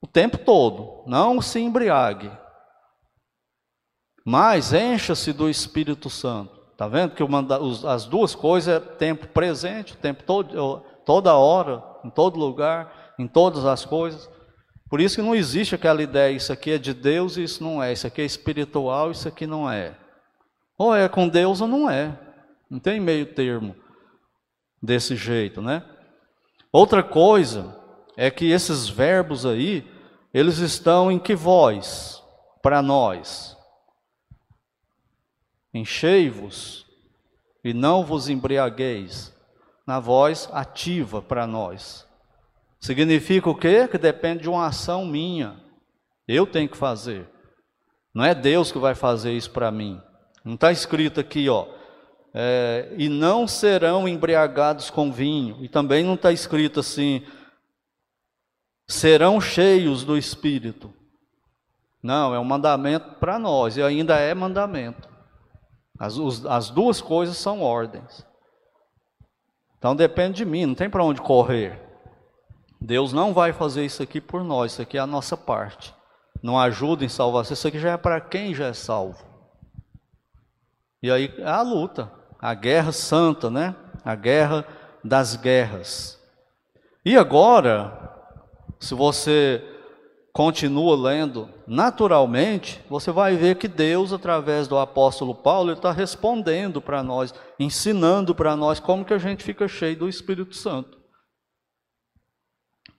[0.00, 1.02] o tempo todo.
[1.06, 2.30] Não se embriague.
[4.28, 6.58] Mas encha-se do Espírito Santo.
[6.72, 7.22] Está vendo que
[7.86, 13.28] as duas coisas é tempo presente, o tempo todo, toda hora, em todo lugar, em
[13.28, 14.28] todas as coisas.
[14.90, 17.80] Por isso que não existe aquela ideia, isso aqui é de Deus e isso não
[17.80, 19.96] é, isso aqui é espiritual, isso aqui não é.
[20.76, 22.18] Ou é com Deus ou não é.
[22.68, 23.76] Não tem meio termo
[24.82, 25.84] desse jeito, né?
[26.72, 27.80] Outra coisa
[28.16, 29.88] é que esses verbos aí,
[30.34, 32.20] eles estão em que voz
[32.60, 33.55] para nós?
[35.76, 36.86] Enchei-vos
[37.62, 39.34] e não vos embriagueis,
[39.86, 42.06] na voz ativa para nós.
[42.80, 43.86] Significa o quê?
[43.86, 45.62] Que depende de uma ação minha.
[46.26, 47.28] Eu tenho que fazer.
[48.14, 50.00] Não é Deus que vai fazer isso para mim.
[50.42, 51.66] Não está escrito aqui, ó.
[52.32, 55.58] É, e não serão embriagados com vinho.
[55.62, 57.22] E também não está escrito assim,
[58.88, 60.92] serão cheios do Espírito.
[62.02, 65.15] Não, é um mandamento para nós, e ainda é mandamento.
[65.98, 68.26] As, os, as duas coisas são ordens.
[69.78, 71.80] Então depende de mim, não tem para onde correr.
[72.80, 75.94] Deus não vai fazer isso aqui por nós, isso aqui é a nossa parte.
[76.42, 79.24] Não ajuda em salvação, isso aqui já é para quem já é salvo.
[81.02, 83.74] E aí é a luta, a guerra santa, né?
[84.04, 84.66] A guerra
[85.02, 86.20] das guerras.
[87.04, 88.12] E agora,
[88.80, 89.75] se você
[90.36, 97.02] continua lendo naturalmente, você vai ver que Deus, através do apóstolo Paulo, está respondendo para
[97.02, 100.98] nós, ensinando para nós como que a gente fica cheio do Espírito Santo.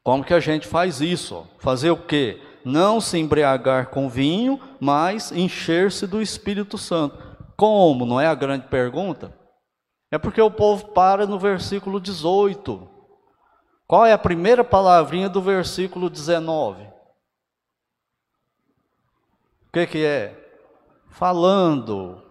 [0.01, 1.47] Como que a gente faz isso?
[1.59, 2.41] Fazer o quê?
[2.65, 7.19] Não se embriagar com vinho, mas encher-se do Espírito Santo.
[7.55, 8.03] Como?
[8.03, 9.31] Não é a grande pergunta?
[10.11, 12.89] É porque o povo para no versículo 18.
[13.85, 16.96] Qual é a primeira palavrinha do versículo 19?
[19.67, 20.35] O que, que é?
[21.11, 22.23] Falando.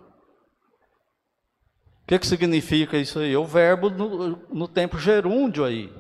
[2.03, 3.37] O que, que significa isso aí?
[3.37, 5.93] O verbo no, no tempo gerúndio aí.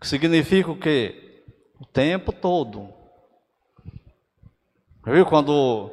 [0.00, 1.44] Que significa o quê?
[1.78, 2.92] O tempo todo.
[5.04, 5.90] Viu quando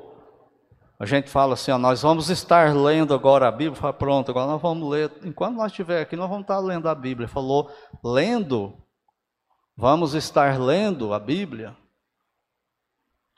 [1.00, 4.48] a gente fala assim, ó, nós vamos estar lendo agora a Bíblia, fala, pronto, agora
[4.48, 5.12] nós vamos ler.
[5.24, 7.28] Enquanto nós estiver aqui, nós vamos estar lendo a Bíblia.
[7.28, 7.72] Falou,
[8.04, 8.78] lendo,
[9.76, 11.76] vamos estar lendo a Bíblia.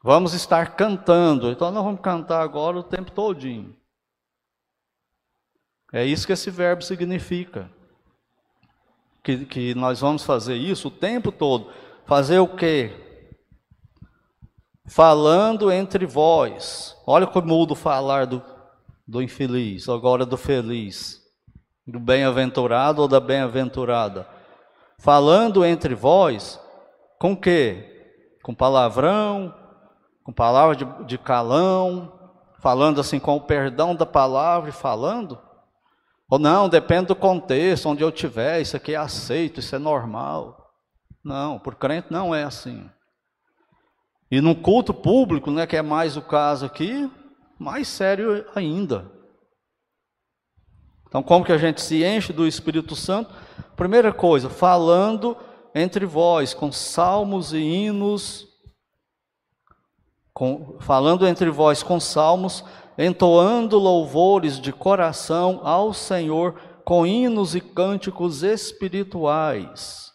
[0.03, 1.51] Vamos estar cantando.
[1.51, 3.75] Então nós vamos cantar agora o tempo todinho.
[5.93, 7.69] É isso que esse verbo significa.
[9.23, 11.71] Que, que nós vamos fazer isso o tempo todo.
[12.05, 12.91] Fazer o quê?
[14.87, 16.97] Falando entre vós.
[17.05, 18.41] Olha como muda o falar do,
[19.07, 21.21] do infeliz, agora do feliz.
[21.85, 24.27] Do bem-aventurado ou da bem-aventurada.
[24.97, 26.59] Falando entre vós,
[27.19, 28.37] com quê?
[28.41, 29.53] Com palavrão,
[30.23, 32.11] com palavras de, de calão,
[32.59, 35.39] falando assim com o perdão da palavra e falando?
[36.29, 40.71] Ou não, depende do contexto, onde eu estiver, isso aqui é aceito, isso é normal.
[41.23, 42.89] Não, por crente não é assim.
[44.29, 47.11] E no culto público, né, que é mais o caso aqui,
[47.59, 49.11] mais sério ainda.
[51.07, 53.33] Então, como que a gente se enche do Espírito Santo?
[53.75, 55.35] Primeira coisa, falando
[55.75, 58.47] entre vós, com salmos e hinos
[60.33, 62.63] com, falando entre vós com salmos,
[62.97, 70.11] entoando louvores de coração ao Senhor com hinos e cânticos espirituais.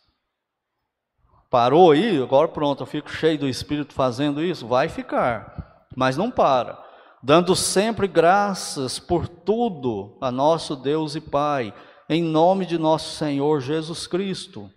[1.51, 2.21] Parou aí?
[2.23, 4.67] Agora pronto, eu fico cheio do Espírito fazendo isso?
[4.67, 6.85] Vai ficar, mas não para.
[7.23, 11.73] Dando sempre graças por tudo a nosso Deus e Pai,
[12.09, 14.71] em nome de nosso Senhor Jesus Cristo.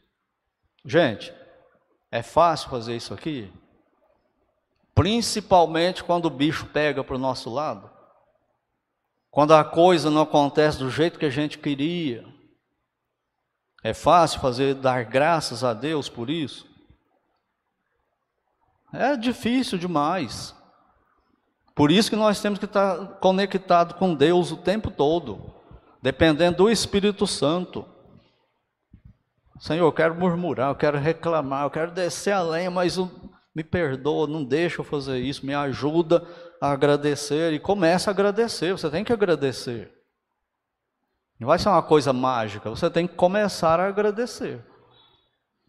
[0.86, 1.34] Gente,
[2.12, 3.52] é fácil fazer isso aqui?
[5.00, 7.90] Principalmente quando o bicho pega para o nosso lado.
[9.32, 12.26] Quando a coisa não acontece do jeito que a gente queria.
[13.82, 16.68] É fácil fazer dar graças a Deus por isso?
[18.92, 20.54] É difícil demais.
[21.74, 25.56] Por isso que nós temos que estar conectado com Deus o tempo todo,
[26.02, 27.88] dependendo do Espírito Santo.
[29.62, 33.64] Senhor, eu quero murmurar, eu quero reclamar, eu quero descer a lenha, mas o me
[33.64, 36.26] perdoa, não deixa eu fazer isso, me ajuda
[36.62, 38.72] a agradecer e começa a agradecer.
[38.72, 39.92] Você tem que agradecer.
[41.38, 44.66] Não vai ser uma coisa mágica, você tem que começar a agradecer.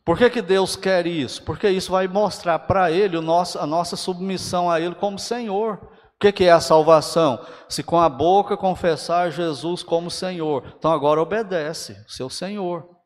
[0.04, 1.42] Por que, que Deus quer isso?
[1.42, 5.74] Porque isso vai mostrar para Ele o nosso, a nossa submissão a Ele como Senhor.
[5.74, 7.44] O que, que é a salvação?
[7.68, 12.99] Se com a boca confessar Jesus como Senhor, então agora obedece, seu Senhor.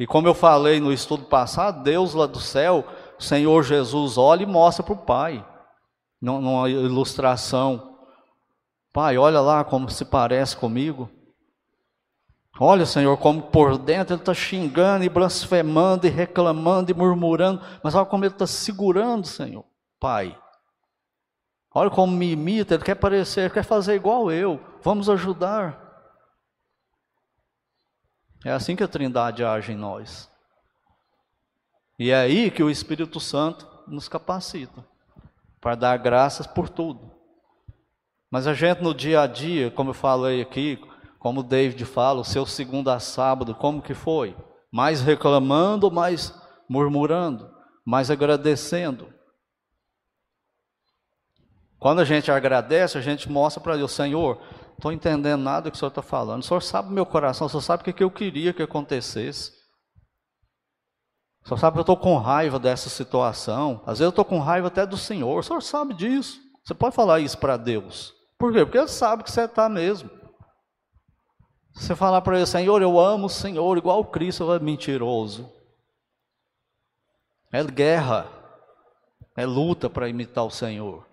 [0.00, 2.86] E como eu falei no estudo passado, Deus lá do céu,
[3.18, 5.46] Senhor Jesus olha e mostra para o Pai,
[6.18, 7.98] numa ilustração.
[8.94, 11.10] Pai, olha lá como se parece comigo.
[12.58, 17.94] Olha, Senhor, como por dentro ele está xingando e blasfemando e reclamando e murmurando, mas
[17.94, 19.66] olha como ele está segurando, Senhor,
[20.00, 20.34] Pai.
[21.74, 24.58] Olha como me imita, ele quer parecer, ele quer fazer igual eu.
[24.82, 25.89] Vamos ajudar.
[28.44, 30.30] É assim que a Trindade age em nós.
[31.98, 34.84] E é aí que o Espírito Santo nos capacita
[35.60, 37.12] para dar graças por tudo.
[38.30, 40.78] Mas a gente no dia a dia, como eu falei aqui,
[41.18, 44.34] como o David fala, o seu segundo a sábado, como que foi?
[44.72, 46.34] Mais reclamando, mais
[46.68, 49.12] murmurando, mais agradecendo.
[51.78, 54.40] Quando a gente agradece, a gente mostra para Deus, Senhor,
[54.80, 56.40] estou entendendo nada que o Senhor está falando.
[56.40, 59.52] O Senhor sabe meu coração, o Senhor sabe o que, que eu queria que acontecesse.
[61.44, 63.82] O Senhor sabe que eu estou com raiva dessa situação.
[63.82, 65.38] Às vezes eu estou com raiva até do Senhor.
[65.38, 66.40] O Senhor sabe disso.
[66.64, 68.14] Você pode falar isso para Deus.
[68.38, 68.64] Por quê?
[68.64, 70.10] Porque Ele sabe que você está mesmo.
[71.74, 75.50] Você falar para Ele, Senhor, eu amo o Senhor, igual Cristo, é mentiroso.
[77.52, 78.26] É guerra.
[79.36, 81.09] É luta para imitar o Senhor.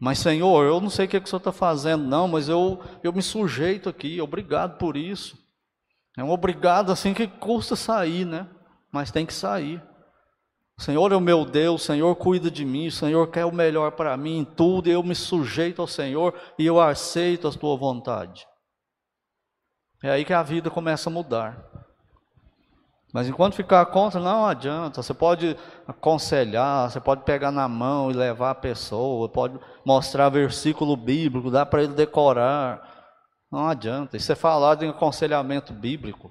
[0.00, 2.48] Mas, Senhor, eu não sei o que, é que o Senhor está fazendo, não, mas
[2.48, 5.36] eu, eu me sujeito aqui, obrigado por isso.
[6.16, 8.48] É um obrigado assim que custa sair, né?
[8.90, 9.82] Mas tem que sair.
[10.78, 14.38] Senhor é o meu Deus, Senhor cuida de mim, Senhor quer o melhor para mim
[14.38, 18.46] em tudo, e eu me sujeito ao Senhor e eu aceito a tua vontade.
[20.02, 21.69] É aí que a vida começa a mudar.
[23.12, 25.02] Mas enquanto ficar contra, não adianta.
[25.02, 25.56] Você pode
[25.86, 31.66] aconselhar, você pode pegar na mão e levar a pessoa, pode mostrar versículo bíblico, dar
[31.66, 32.88] para ele decorar.
[33.50, 34.16] Não adianta.
[34.16, 36.30] E você falar de aconselhamento bíblico,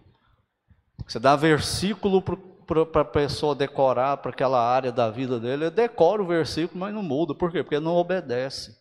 [1.05, 6.21] você dá versículo para a pessoa decorar para aquela área da vida dele, ele decora
[6.21, 7.36] o versículo, mas não muda.
[7.36, 7.63] Por quê?
[7.63, 8.77] Porque não obedece.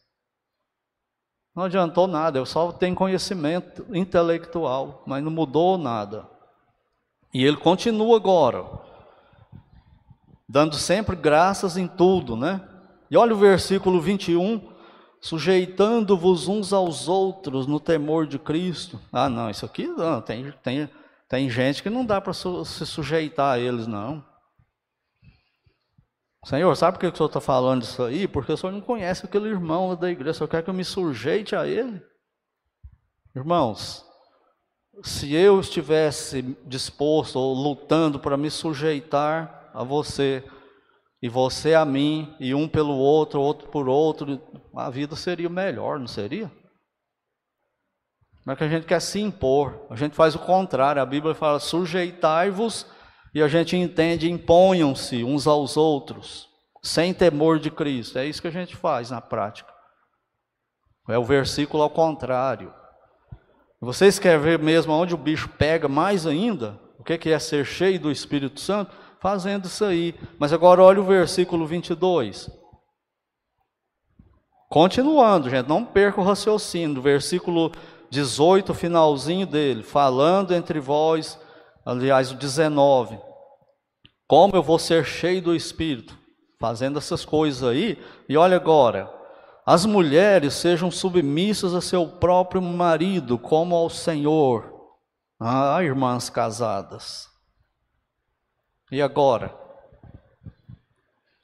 [1.57, 6.38] Não adiantou nada, eu só tenho conhecimento intelectual, mas não mudou nada.
[7.33, 8.65] E ele continua agora,
[10.49, 12.67] dando sempre graças em tudo, né?
[13.11, 14.73] E olha o versículo 21,
[15.21, 19.01] sujeitando-vos uns aos outros no temor de Cristo.
[19.13, 20.91] Ah, não, isso aqui não, tem, tem,
[21.29, 24.25] tem gente que não dá para se sujeitar a eles, não.
[26.45, 28.27] Senhor, sabe por que o Senhor está falando isso aí?
[28.27, 30.85] Porque o Senhor não conhece aquele irmão da igreja, o Senhor quer que eu me
[30.85, 32.01] sujeite a ele.
[33.35, 34.08] Irmãos,
[35.03, 40.45] se eu estivesse disposto ou lutando para me sujeitar a você,
[41.23, 44.41] e você a mim, e um pelo outro, outro por outro,
[44.75, 46.51] a vida seria melhor, não seria?
[48.45, 51.59] Mas que a gente quer se impor, a gente faz o contrário, a Bíblia fala
[51.59, 52.87] sujeitai-vos,
[53.35, 56.49] e a gente entende imponham-se uns aos outros,
[56.83, 59.73] sem temor de Cristo, é isso que a gente faz na prática.
[61.09, 62.73] É o versículo ao contrário.
[63.81, 66.81] Vocês querem ver mesmo onde o bicho pega mais ainda?
[66.99, 68.95] O que é ser cheio do Espírito Santo?
[69.21, 70.15] Fazendo isso aí.
[70.39, 72.51] Mas agora olha o versículo 22.
[74.69, 76.97] Continuando, gente, não perca o raciocínio.
[76.97, 77.73] Do versículo
[78.11, 79.83] 18, finalzinho dele.
[79.83, 81.39] Falando entre vós,
[81.87, 83.19] aliás, o 19.
[84.27, 86.19] Como eu vou ser cheio do Espírito?
[86.61, 87.97] Fazendo essas coisas aí.
[88.29, 89.09] E olha agora,
[89.71, 94.73] as mulheres sejam submissas a seu próprio marido, como ao Senhor.
[95.39, 97.29] Ah, irmãs casadas.
[98.91, 99.55] E agora?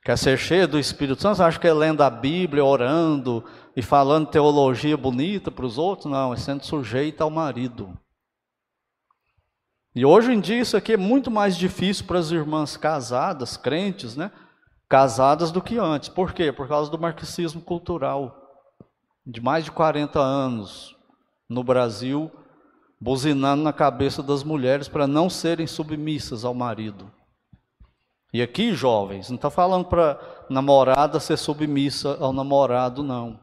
[0.02, 1.42] Quer ser cheia do Espírito Santo?
[1.42, 3.44] Acha que é lendo a Bíblia, orando
[3.76, 6.10] e falando teologia bonita para os outros?
[6.10, 7.94] Não, é sendo sujeita ao marido.
[9.94, 14.16] E hoje em dia isso aqui é muito mais difícil para as irmãs casadas, crentes,
[14.16, 14.30] né?
[14.88, 16.08] Casadas do que antes.
[16.08, 16.52] Por quê?
[16.52, 18.40] Por causa do marxismo cultural.
[19.26, 20.94] De mais de 40 anos
[21.48, 22.30] no Brasil,
[23.00, 27.10] buzinando na cabeça das mulheres para não serem submissas ao marido.
[28.32, 30.18] E aqui, jovens, não está falando para
[30.50, 33.38] namorada ser submissa ao namorado, não.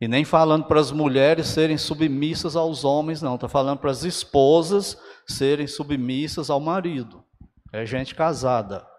[0.00, 3.36] E nem falando para as mulheres serem submissas aos homens, não.
[3.36, 7.24] Está falando para as esposas serem submissas ao marido.
[7.72, 8.89] É gente casada.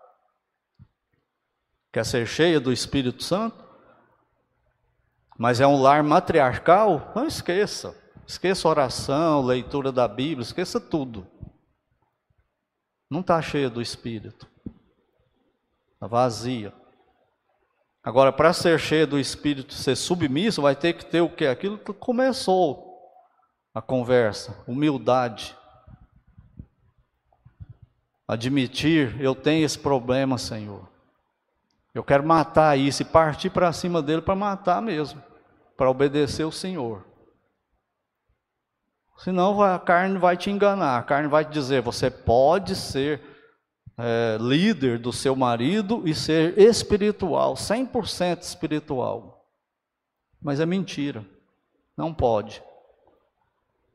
[1.92, 3.64] Quer ser cheia do Espírito Santo?
[5.38, 7.12] Mas é um lar matriarcal?
[7.16, 7.96] Não esqueça.
[8.28, 11.28] Esqueça oração, leitura da Bíblia, esqueça tudo.
[13.10, 14.48] Não está cheia do Espírito.
[15.94, 16.74] Está vazia.
[18.04, 21.46] Agora, para ser cheia do Espírito, ser submisso, vai ter que ter o que?
[21.46, 23.00] Aquilo que começou
[23.74, 25.56] a conversa: humildade.
[28.28, 30.91] Admitir, eu tenho esse problema, Senhor.
[31.94, 35.22] Eu quero matar isso e partir para cima dele para matar mesmo,
[35.76, 37.06] para obedecer o Senhor.
[39.18, 43.22] Senão a carne vai te enganar, a carne vai te dizer: você pode ser
[43.98, 49.46] é, líder do seu marido e ser espiritual, 100% espiritual.
[50.42, 51.24] Mas é mentira,
[51.96, 52.64] não pode.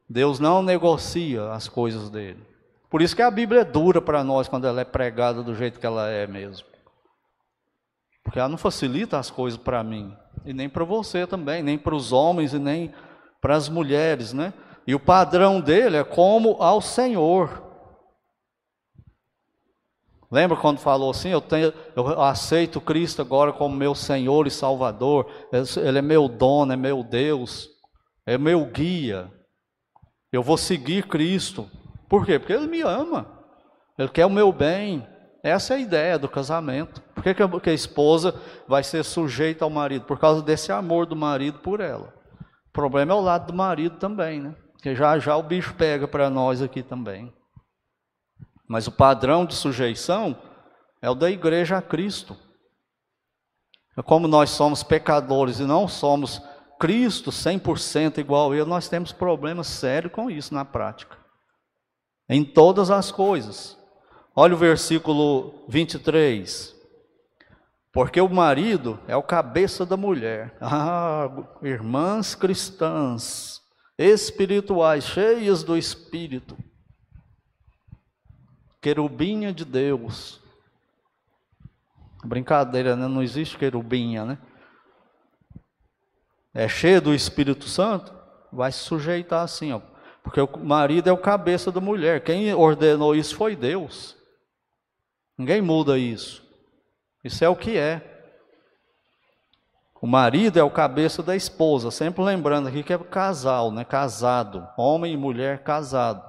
[0.08, 2.46] Deus não negocia as coisas dele.
[2.88, 5.80] Por isso que a Bíblia é dura para nós quando ela é pregada do jeito
[5.80, 6.75] que ela é mesmo.
[8.26, 10.12] Porque ela não facilita as coisas para mim,
[10.44, 12.92] e nem para você também, nem para os homens e nem
[13.40, 14.52] para as mulheres, né?
[14.84, 17.62] E o padrão dele é como ao Senhor.
[20.28, 25.30] Lembra quando falou assim: eu, tenho, eu aceito Cristo agora como meu Senhor e Salvador,
[25.52, 27.68] Ele é meu dono, é meu Deus,
[28.26, 29.30] é meu guia.
[30.32, 31.70] Eu vou seguir Cristo.
[32.08, 32.40] Por quê?
[32.40, 33.24] Porque Ele me ama,
[33.96, 35.06] Ele quer o meu bem.
[35.46, 37.00] Essa é a ideia do casamento.
[37.14, 38.34] Por que, que a esposa
[38.66, 40.04] vai ser sujeita ao marido?
[40.04, 42.12] Por causa desse amor do marido por ela.
[42.68, 44.56] O problema é o lado do marido também, né?
[44.82, 47.32] Que já já o bicho pega para nós aqui também.
[48.68, 50.36] Mas o padrão de sujeição
[51.00, 52.36] é o da igreja a Cristo.
[53.96, 56.42] É como nós somos pecadores e não somos
[56.76, 61.16] Cristo 100% igual a Ele, nós temos problemas sérios com isso na prática.
[62.28, 63.76] Em todas as coisas.
[64.36, 66.76] Olha o versículo 23.
[67.90, 70.54] Porque o marido é o cabeça da mulher.
[70.60, 71.28] Ah,
[71.62, 73.62] irmãs cristãs,
[73.98, 76.56] espirituais, cheias do Espírito
[78.86, 80.40] querubinha de Deus.
[82.24, 83.08] Brincadeira, né?
[83.08, 84.38] Não existe querubinha, né?
[86.54, 88.14] É cheio do Espírito Santo,
[88.52, 89.80] vai se sujeitar assim, ó.
[90.22, 92.22] Porque o marido é o cabeça da mulher.
[92.22, 94.16] Quem ordenou isso foi Deus.
[95.38, 96.42] Ninguém muda isso.
[97.24, 98.14] Isso é o que é.
[100.00, 101.90] O marido é o cabeça da esposa.
[101.90, 103.84] Sempre lembrando aqui que é casal, né?
[103.84, 104.66] Casado.
[104.76, 106.24] Homem e mulher casado.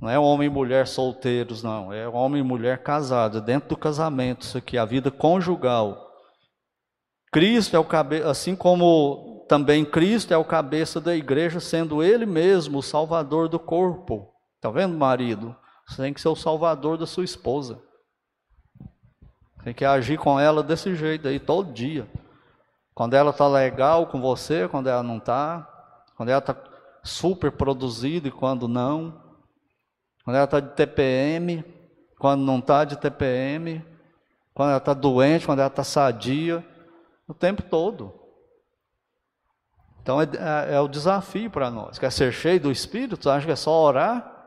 [0.00, 1.92] Não é homem e mulher solteiros, não.
[1.92, 3.40] É homem e mulher casados.
[3.42, 6.06] Dentro do casamento, isso aqui, a vida conjugal.
[7.32, 12.24] Cristo é o cabeça, assim como também Cristo é o cabeça da igreja, sendo Ele
[12.24, 14.32] mesmo o salvador do corpo.
[14.56, 15.54] Está vendo, marido?
[15.88, 17.80] Você tem que ser o salvador da sua esposa.
[19.64, 22.08] Tem que agir com ela desse jeito aí, todo dia.
[22.94, 25.66] Quando ela está legal com você, quando ela não está.
[26.16, 26.56] Quando ela está
[27.02, 29.28] super produzida e quando não
[30.28, 31.64] quando ela está de TPM,
[32.18, 33.82] quando não está de TPM,
[34.52, 36.62] quando ela está doente, quando ela está sadia,
[37.26, 38.12] o tempo todo.
[40.02, 41.98] Então é, é, é o desafio para nós.
[41.98, 43.30] Quer ser cheio do Espírito?
[43.30, 44.37] Acha que é só orar?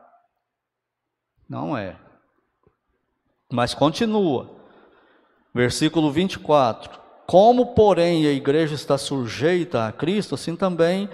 [1.52, 1.96] Não é.
[3.52, 4.48] Mas continua.
[5.54, 6.98] Versículo 24.
[7.26, 11.10] Como, porém, a igreja está sujeita a Cristo, assim também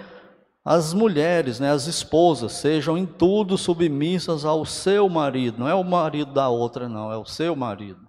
[0.63, 5.59] as mulheres, né, as esposas, sejam em tudo submissas ao seu marido.
[5.59, 8.07] Não é o marido da outra, não, é o seu marido.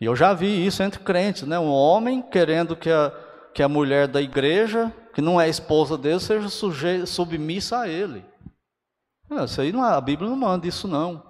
[0.00, 1.58] E eu já vi isso entre crentes, né?
[1.58, 3.12] Um homem querendo que a,
[3.52, 6.48] que a mulher da igreja, que não é esposa dele, seja
[7.06, 8.30] submissa a ele.
[9.28, 11.22] Não, isso aí não, a Bíblia não manda isso, não.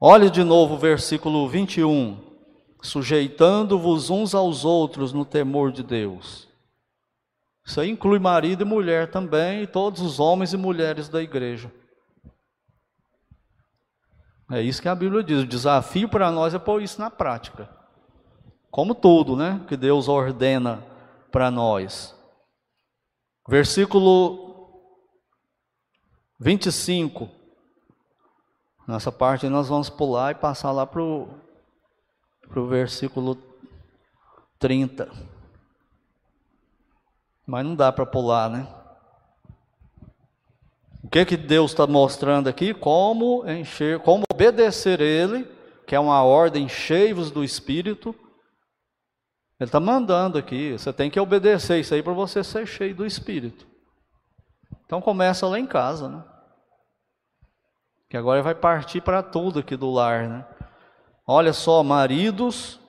[0.00, 2.24] Olhe de novo o versículo 21.
[2.82, 6.46] Sujeitando-vos uns aos outros no temor de Deus.
[7.64, 11.72] Isso aí inclui marido e mulher também, e todos os homens e mulheres da igreja.
[14.50, 15.42] É isso que a Bíblia diz.
[15.42, 17.68] O desafio para nós é pôr isso na prática.
[18.70, 19.64] Como tudo, né?
[19.66, 20.84] Que Deus ordena
[21.32, 22.14] para nós.
[23.48, 24.45] Versículo
[26.38, 27.28] 25.
[28.86, 33.36] Nessa parte nós vamos pular e passar lá para o versículo
[34.58, 35.10] 30.
[37.46, 38.66] Mas não dá para pular, né?
[41.02, 42.74] O que que Deus está mostrando aqui?
[42.74, 45.48] Como encher, como obedecer Ele,
[45.86, 48.14] que é uma ordem cheios do Espírito.
[49.58, 50.72] Ele está mandando aqui.
[50.72, 53.66] Você tem que obedecer isso aí para você ser cheio do Espírito.
[54.86, 56.24] Então começa lá em casa, né?
[58.08, 60.46] Que agora vai partir para tudo aqui do lar, né?
[61.26, 62.80] Olha só, maridos,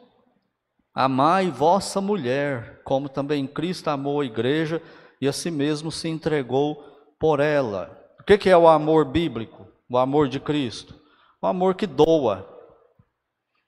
[0.99, 4.81] Amai vossa mulher, como também Cristo amou a igreja
[5.21, 6.83] e a si mesmo se entregou
[7.19, 7.95] por ela.
[8.19, 9.67] O que é o amor bíblico?
[9.87, 10.99] O amor de Cristo?
[11.39, 12.49] O amor que doa.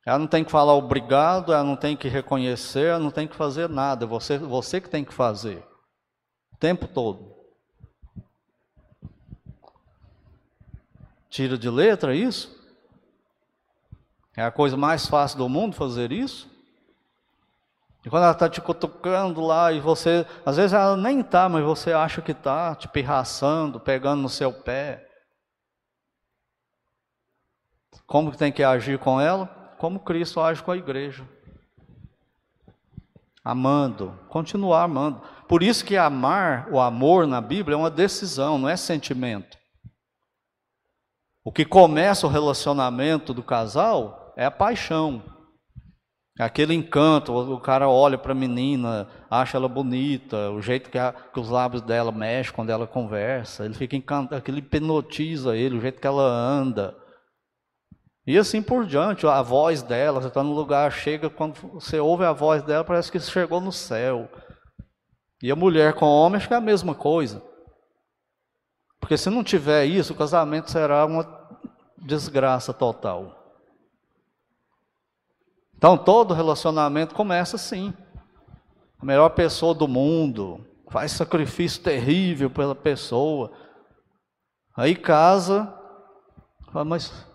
[0.03, 3.35] Ela não tem que falar obrigado, ela não tem que reconhecer, ela não tem que
[3.35, 4.07] fazer nada.
[4.07, 5.63] Você, você que tem que fazer.
[6.51, 7.35] O tempo todo.
[11.29, 12.57] Tira de letra isso?
[14.35, 16.49] É a coisa mais fácil do mundo fazer isso?
[18.05, 21.63] E quando ela está te cutucando lá e você, às vezes ela nem está, mas
[21.63, 25.05] você acha que está, te pirraçando, pegando no seu pé.
[28.07, 29.45] Como que tem que agir com ela?
[29.77, 31.27] Como Cristo age com a igreja.
[33.43, 35.21] Amando, continuar amando.
[35.47, 39.58] Por isso que amar, o amor na Bíblia é uma decisão, não é sentimento.
[41.49, 45.23] O que começa o relacionamento do casal é a paixão.
[46.37, 51.11] Aquele encanto, o cara olha para a menina, acha ela bonita, o jeito que, a,
[51.11, 55.81] que, os lábios dela mexem quando ela conversa, ele fica encantado, aquilo hipnotiza ele, o
[55.81, 56.95] jeito que ela anda.
[58.27, 62.25] E assim por diante, a voz dela, você está no lugar, chega, quando você ouve
[62.25, 64.29] a voz dela, parece que chegou no céu.
[65.41, 67.41] E a mulher com o homem, acho que é a mesma coisa.
[68.99, 71.38] Porque se não tiver isso, o casamento será uma
[72.01, 73.35] desgraça total.
[75.77, 77.93] Então todo relacionamento começa assim.
[79.01, 83.51] A melhor pessoa do mundo faz sacrifício terrível pela pessoa.
[84.75, 85.73] Aí casa,
[86.71, 87.25] fala, mas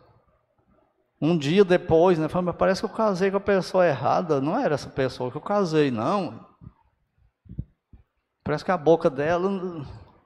[1.21, 4.59] um dia depois, né, fala, mas parece que eu casei com a pessoa errada, não
[4.59, 6.47] era essa pessoa que eu casei, não.
[8.45, 9.49] Parece que a boca dela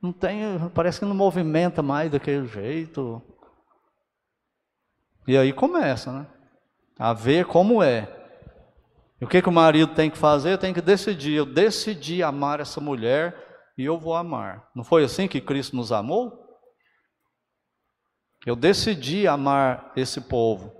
[0.02, 3.22] não tem, parece que não movimenta mais daquele jeito.
[5.28, 6.26] E aí começa, né?
[6.98, 8.08] a ver como é.
[9.20, 10.58] E o que, que o marido tem que fazer?
[10.58, 11.34] Tem que decidir.
[11.34, 13.36] Eu decidi amar essa mulher
[13.76, 14.68] e eu vou amar.
[14.74, 16.44] Não foi assim que Cristo nos amou?
[18.44, 20.72] Eu decidi amar esse povo.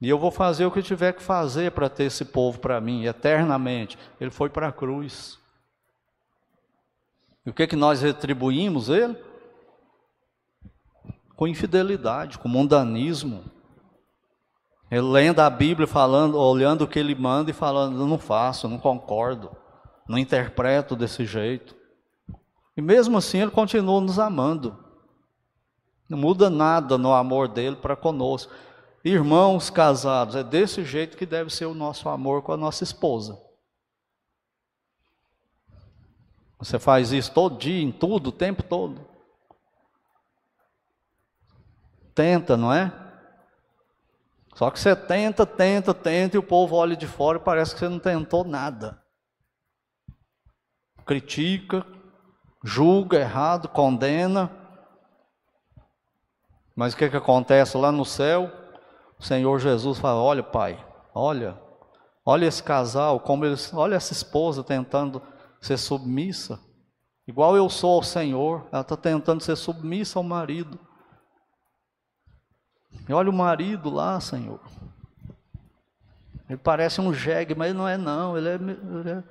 [0.00, 3.04] E eu vou fazer o que tiver que fazer para ter esse povo para mim,
[3.04, 3.98] eternamente.
[4.20, 5.38] Ele foi para a cruz.
[7.44, 9.27] E o que, que nós retribuímos ele?
[11.38, 13.44] Com infidelidade, com mundanismo.
[14.90, 18.76] Ele lendo a Bíblia, falando, olhando o que ele manda e falando, não faço, não
[18.76, 19.56] concordo,
[20.08, 21.76] não interpreto desse jeito.
[22.76, 24.84] E mesmo assim ele continua nos amando.
[26.08, 28.52] Não muda nada no amor dele para conosco.
[29.04, 33.40] Irmãos casados, é desse jeito que deve ser o nosso amor com a nossa esposa.
[36.58, 39.07] Você faz isso todo dia, em tudo, o tempo todo.
[42.18, 42.92] Tenta, não é?
[44.56, 47.78] Só que você tenta, tenta, tenta e o povo olha de fora e parece que
[47.78, 49.00] você não tentou nada.
[51.06, 51.86] Critica,
[52.64, 54.50] julga errado, condena.
[56.74, 58.50] Mas o que, que acontece lá no céu?
[59.16, 61.56] O Senhor Jesus fala: Olha, pai, olha,
[62.26, 65.22] olha esse casal, como eles, olha essa esposa tentando
[65.60, 66.58] ser submissa.
[67.28, 70.87] Igual eu sou ao Senhor, ela está tentando ser submissa ao marido.
[73.10, 74.60] Olha o marido lá, Senhor.
[76.48, 78.36] Ele parece um jegue, mas não é não.
[78.36, 79.24] Ele é, ele é,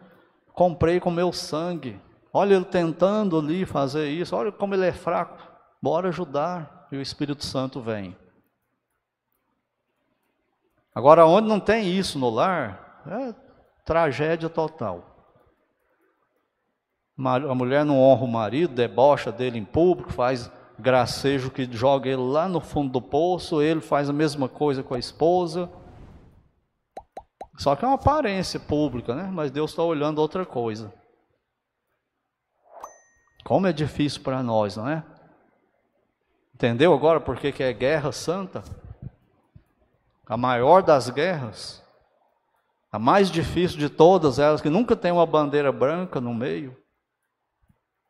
[0.54, 2.00] comprei com meu sangue.
[2.32, 4.36] Olha ele tentando ali fazer isso.
[4.36, 5.38] Olha como ele é fraco.
[5.82, 6.88] Bora ajudar.
[6.92, 8.16] E o Espírito Santo vem.
[10.94, 13.36] Agora, onde não tem isso no lar, é
[13.86, 15.18] tragédia total.
[17.20, 22.22] A mulher não honra o marido, debocha dele em público, faz gracejo que joga ele
[22.22, 25.70] lá no fundo do poço, ele faz a mesma coisa com a esposa.
[27.58, 29.30] Só que é uma aparência pública, né?
[29.32, 30.94] Mas Deus está olhando outra coisa.
[33.44, 35.04] Como é difícil para nós, não é?
[36.54, 38.64] Entendeu agora por que, é guerra santa?
[40.26, 41.84] A maior das guerras,
[42.92, 46.76] a mais difícil de todas elas, que nunca tem uma bandeira branca no meio.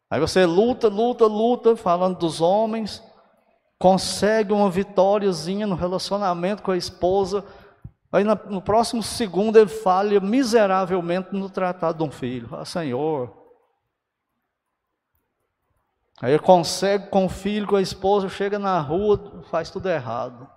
[0.10, 3.04] Aí você luta, luta, luta, falando dos homens,
[3.78, 7.46] consegue uma vitóriazinha no relacionamento com a esposa,
[8.12, 12.50] aí no próximo segundo ele falha miseravelmente no tratado de um filho.
[12.56, 13.36] Ah, Senhor.
[16.22, 20.50] Aí ele consegue com o filho, com a esposa, chega na rua, faz tudo errado.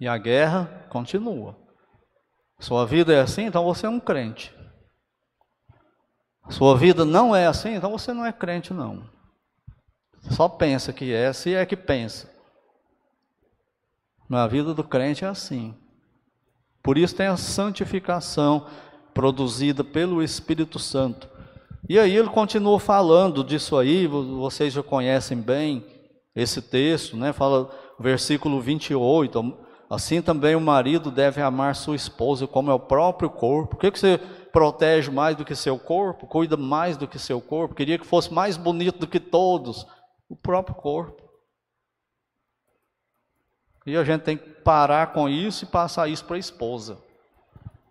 [0.00, 1.56] E a guerra continua.
[2.58, 4.54] Sua vida é assim, então você é um crente.
[6.50, 9.04] Sua vida não é assim, então você não é crente, não.
[10.30, 12.28] Só pensa que é, se é que pensa.
[14.28, 15.74] Mas a vida do crente é assim.
[16.82, 18.66] Por isso tem a santificação
[19.14, 21.28] produzida pelo Espírito Santo.
[21.88, 25.84] E aí ele continua falando disso aí, vocês já conhecem bem
[26.34, 27.32] esse texto, né?
[27.32, 29.58] Fala versículo 28,
[29.90, 33.74] assim também o marido deve amar sua esposa como é o próprio corpo.
[33.74, 34.18] Por que, que você
[34.52, 38.32] protege mais do que seu corpo, cuida mais do que seu corpo, queria que fosse
[38.32, 39.86] mais bonito do que todos,
[40.28, 41.28] o próprio corpo.
[43.86, 46.98] E a gente tem que parar com isso e passar isso para a esposa.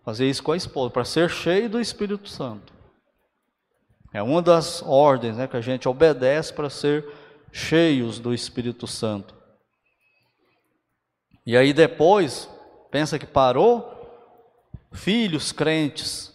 [0.05, 2.73] Fazer isso com a esposa, para ser cheio do Espírito Santo.
[4.13, 7.05] É uma das ordens né, que a gente obedece para ser
[7.51, 9.35] cheios do Espírito Santo.
[11.49, 12.47] E aí depois,
[12.91, 13.91] pensa que parou?
[14.93, 16.31] Filhos crentes,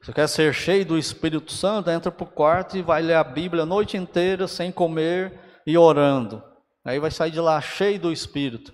[0.00, 1.90] você quer ser cheio do Espírito Santo?
[1.90, 5.76] Entra para o quarto e vai ler a Bíblia a noite inteira sem comer e
[5.76, 6.42] orando.
[6.82, 8.72] Aí vai sair de lá cheio do Espírito.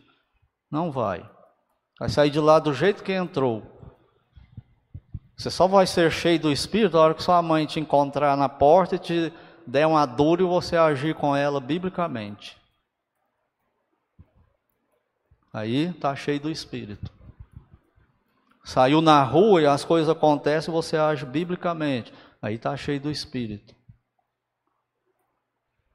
[0.70, 1.28] Não vai.
[1.98, 3.64] Vai sair de lá do jeito que entrou.
[5.36, 8.48] Você só vai ser cheio do Espírito na hora que sua mãe te encontrar na
[8.48, 9.32] porta e te
[9.66, 12.59] der uma dor e você agir com ela biblicamente.
[15.52, 17.10] Aí está cheio do Espírito.
[18.64, 22.12] Saiu na rua e as coisas acontecem, você age biblicamente.
[22.40, 23.74] Aí está cheio do Espírito.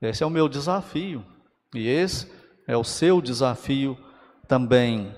[0.01, 1.25] Esse é o meu desafio.
[1.73, 2.31] E esse
[2.67, 3.97] é o seu desafio
[4.47, 5.15] também.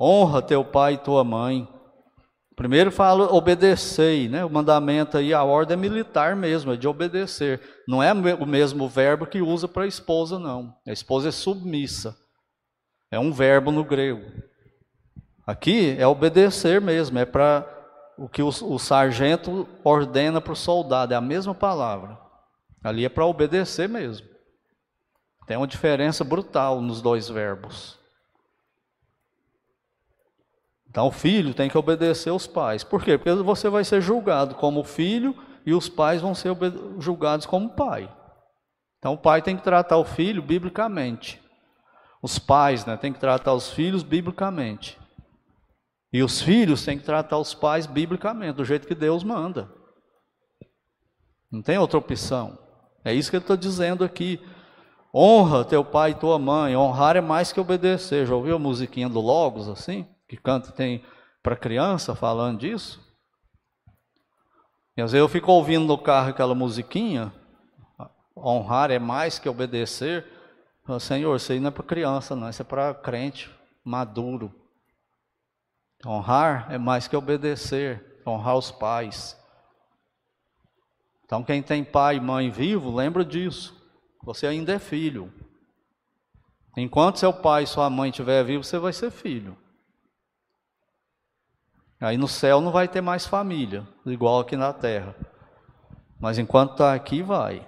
[0.00, 1.68] Honra teu pai e tua mãe.
[2.56, 4.44] Primeiro fala obedecei, né?
[4.44, 7.60] O mandamento aí, a ordem é militar mesmo, é de obedecer.
[7.86, 10.74] Não é o mesmo verbo que usa para a esposa, não.
[10.86, 12.16] A esposa é submissa.
[13.14, 14.24] É um verbo no grego.
[15.46, 17.64] Aqui é obedecer mesmo, é para
[18.16, 22.18] o que o, o sargento ordena para o soldado, é a mesma palavra.
[22.82, 24.26] Ali é para obedecer mesmo.
[25.46, 27.98] Tem uma diferença brutal nos dois verbos.
[30.88, 32.82] Então, o filho tem que obedecer aos pais.
[32.82, 33.18] Por quê?
[33.18, 35.36] Porque você vai ser julgado como filho
[35.66, 36.56] e os pais vão ser
[36.98, 38.12] julgados como pai.
[38.98, 41.43] Então, o pai tem que tratar o filho biblicamente.
[42.24, 44.98] Os pais né, têm que tratar os filhos biblicamente.
[46.10, 49.70] E os filhos têm que tratar os pais biblicamente, do jeito que Deus manda.
[51.52, 52.58] Não tem outra opção.
[53.04, 54.40] É isso que ele está dizendo aqui.
[55.14, 56.74] Honra teu pai e tua mãe.
[56.74, 58.26] Honrar é mais que obedecer.
[58.26, 60.08] Já ouviu a musiquinha do Logos assim?
[60.26, 61.04] Que canta tem
[61.42, 63.04] para criança falando disso?
[64.96, 67.30] E às vezes eu fico ouvindo no carro aquela musiquinha.
[68.34, 70.33] Honrar é mais que obedecer.
[71.00, 72.48] Senhor, isso aí não é para criança, não.
[72.48, 73.50] Isso é para crente
[73.82, 74.54] maduro.
[76.04, 79.38] Honrar é mais que obedecer, honrar os pais.
[81.24, 83.74] Então, quem tem pai e mãe vivo, lembra disso.
[84.22, 85.32] Você ainda é filho.
[86.76, 89.56] Enquanto seu pai e sua mãe estiver vivo, você vai ser filho.
[92.00, 95.14] Aí no céu não vai ter mais família, igual aqui na terra.
[96.20, 97.66] Mas enquanto está aqui, vai.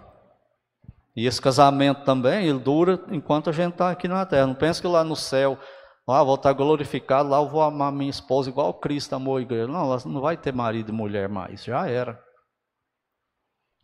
[1.17, 4.47] E esse casamento também, ele dura enquanto a gente está aqui na terra.
[4.47, 5.59] Não pense que lá no céu
[6.07, 9.67] ah, vou estar glorificado, lá eu vou amar minha esposa igual Cristo amou a igreja.
[9.67, 12.23] Não, não vai ter marido e mulher mais, já era.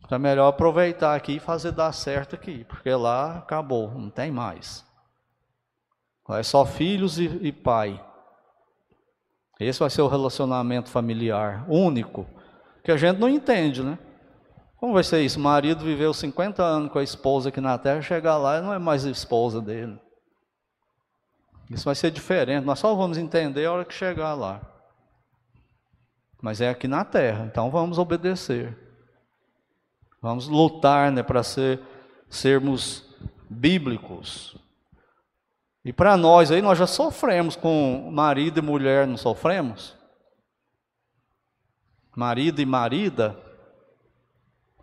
[0.05, 4.31] Então é melhor aproveitar aqui e fazer dar certo aqui, porque lá acabou, não tem
[4.31, 4.85] mais.
[6.27, 8.01] Lá é só filhos e, e pai.
[9.59, 12.25] Esse vai ser o relacionamento familiar único,
[12.83, 13.97] que a gente não entende, né?
[14.83, 15.39] Como vai ser isso?
[15.39, 18.73] O marido viveu 50 anos com a esposa aqui na terra, chegar lá e não
[18.73, 19.97] é mais esposa dele.
[21.71, 24.59] Isso vai ser diferente, nós só vamos entender a hora que chegar lá.
[26.41, 28.77] Mas é aqui na terra, então vamos obedecer.
[30.21, 31.79] Vamos lutar né, para ser,
[32.29, 33.05] sermos
[33.49, 34.57] bíblicos.
[35.85, 39.95] E para nós aí, nós já sofremos com marido e mulher, não sofremos?
[42.13, 43.41] Marido e marida,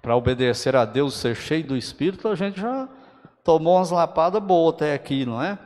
[0.03, 2.89] para obedecer a Deus, ser cheio do Espírito, a gente já
[3.45, 5.59] tomou umas lapadas boas até aqui, não é?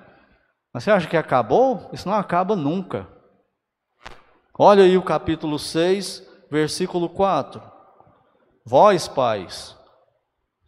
[0.72, 1.88] Mas você acha que acabou?
[1.92, 3.06] Isso não acaba nunca.
[4.58, 7.62] Olha aí o capítulo 6, versículo 4.
[8.66, 9.76] Vós, pais,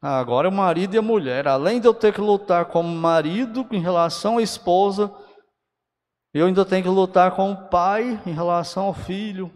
[0.00, 3.66] agora é o marido e a mulher, além de eu ter que lutar como marido
[3.72, 5.12] em relação à esposa,
[6.32, 9.50] eu ainda tenho que lutar com o pai em relação ao filho,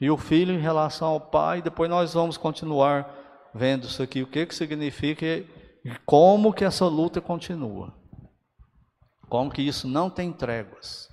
[0.00, 1.60] e o filho em relação ao pai.
[1.60, 3.14] Depois nós vamos continuar
[3.54, 7.92] vendo isso aqui, o que, que significa e como que essa luta continua.
[9.28, 11.08] Como que isso não tem tréguas.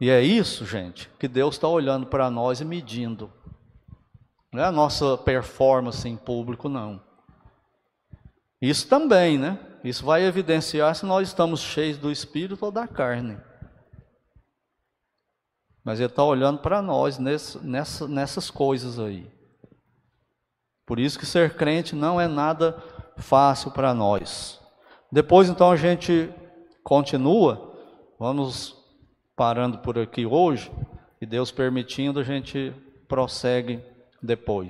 [0.00, 3.32] E é isso, gente, que Deus está olhando para nós e medindo.
[4.52, 7.02] Não é a nossa performance em público, não.
[8.60, 9.58] Isso também, né?
[9.82, 13.38] Isso vai evidenciar se nós estamos cheios do Espírito ou da carne.
[15.84, 19.30] Mas Ele está olhando para nós nessa, nessa, nessas coisas aí.
[20.86, 22.82] Por isso que ser crente não é nada
[23.18, 24.60] fácil para nós.
[25.12, 26.32] Depois, então, a gente
[26.82, 27.72] continua.
[28.18, 28.76] Vamos
[29.36, 30.70] parando por aqui hoje
[31.20, 32.72] e Deus permitindo, a gente
[33.08, 33.82] prossegue
[34.22, 34.62] depois.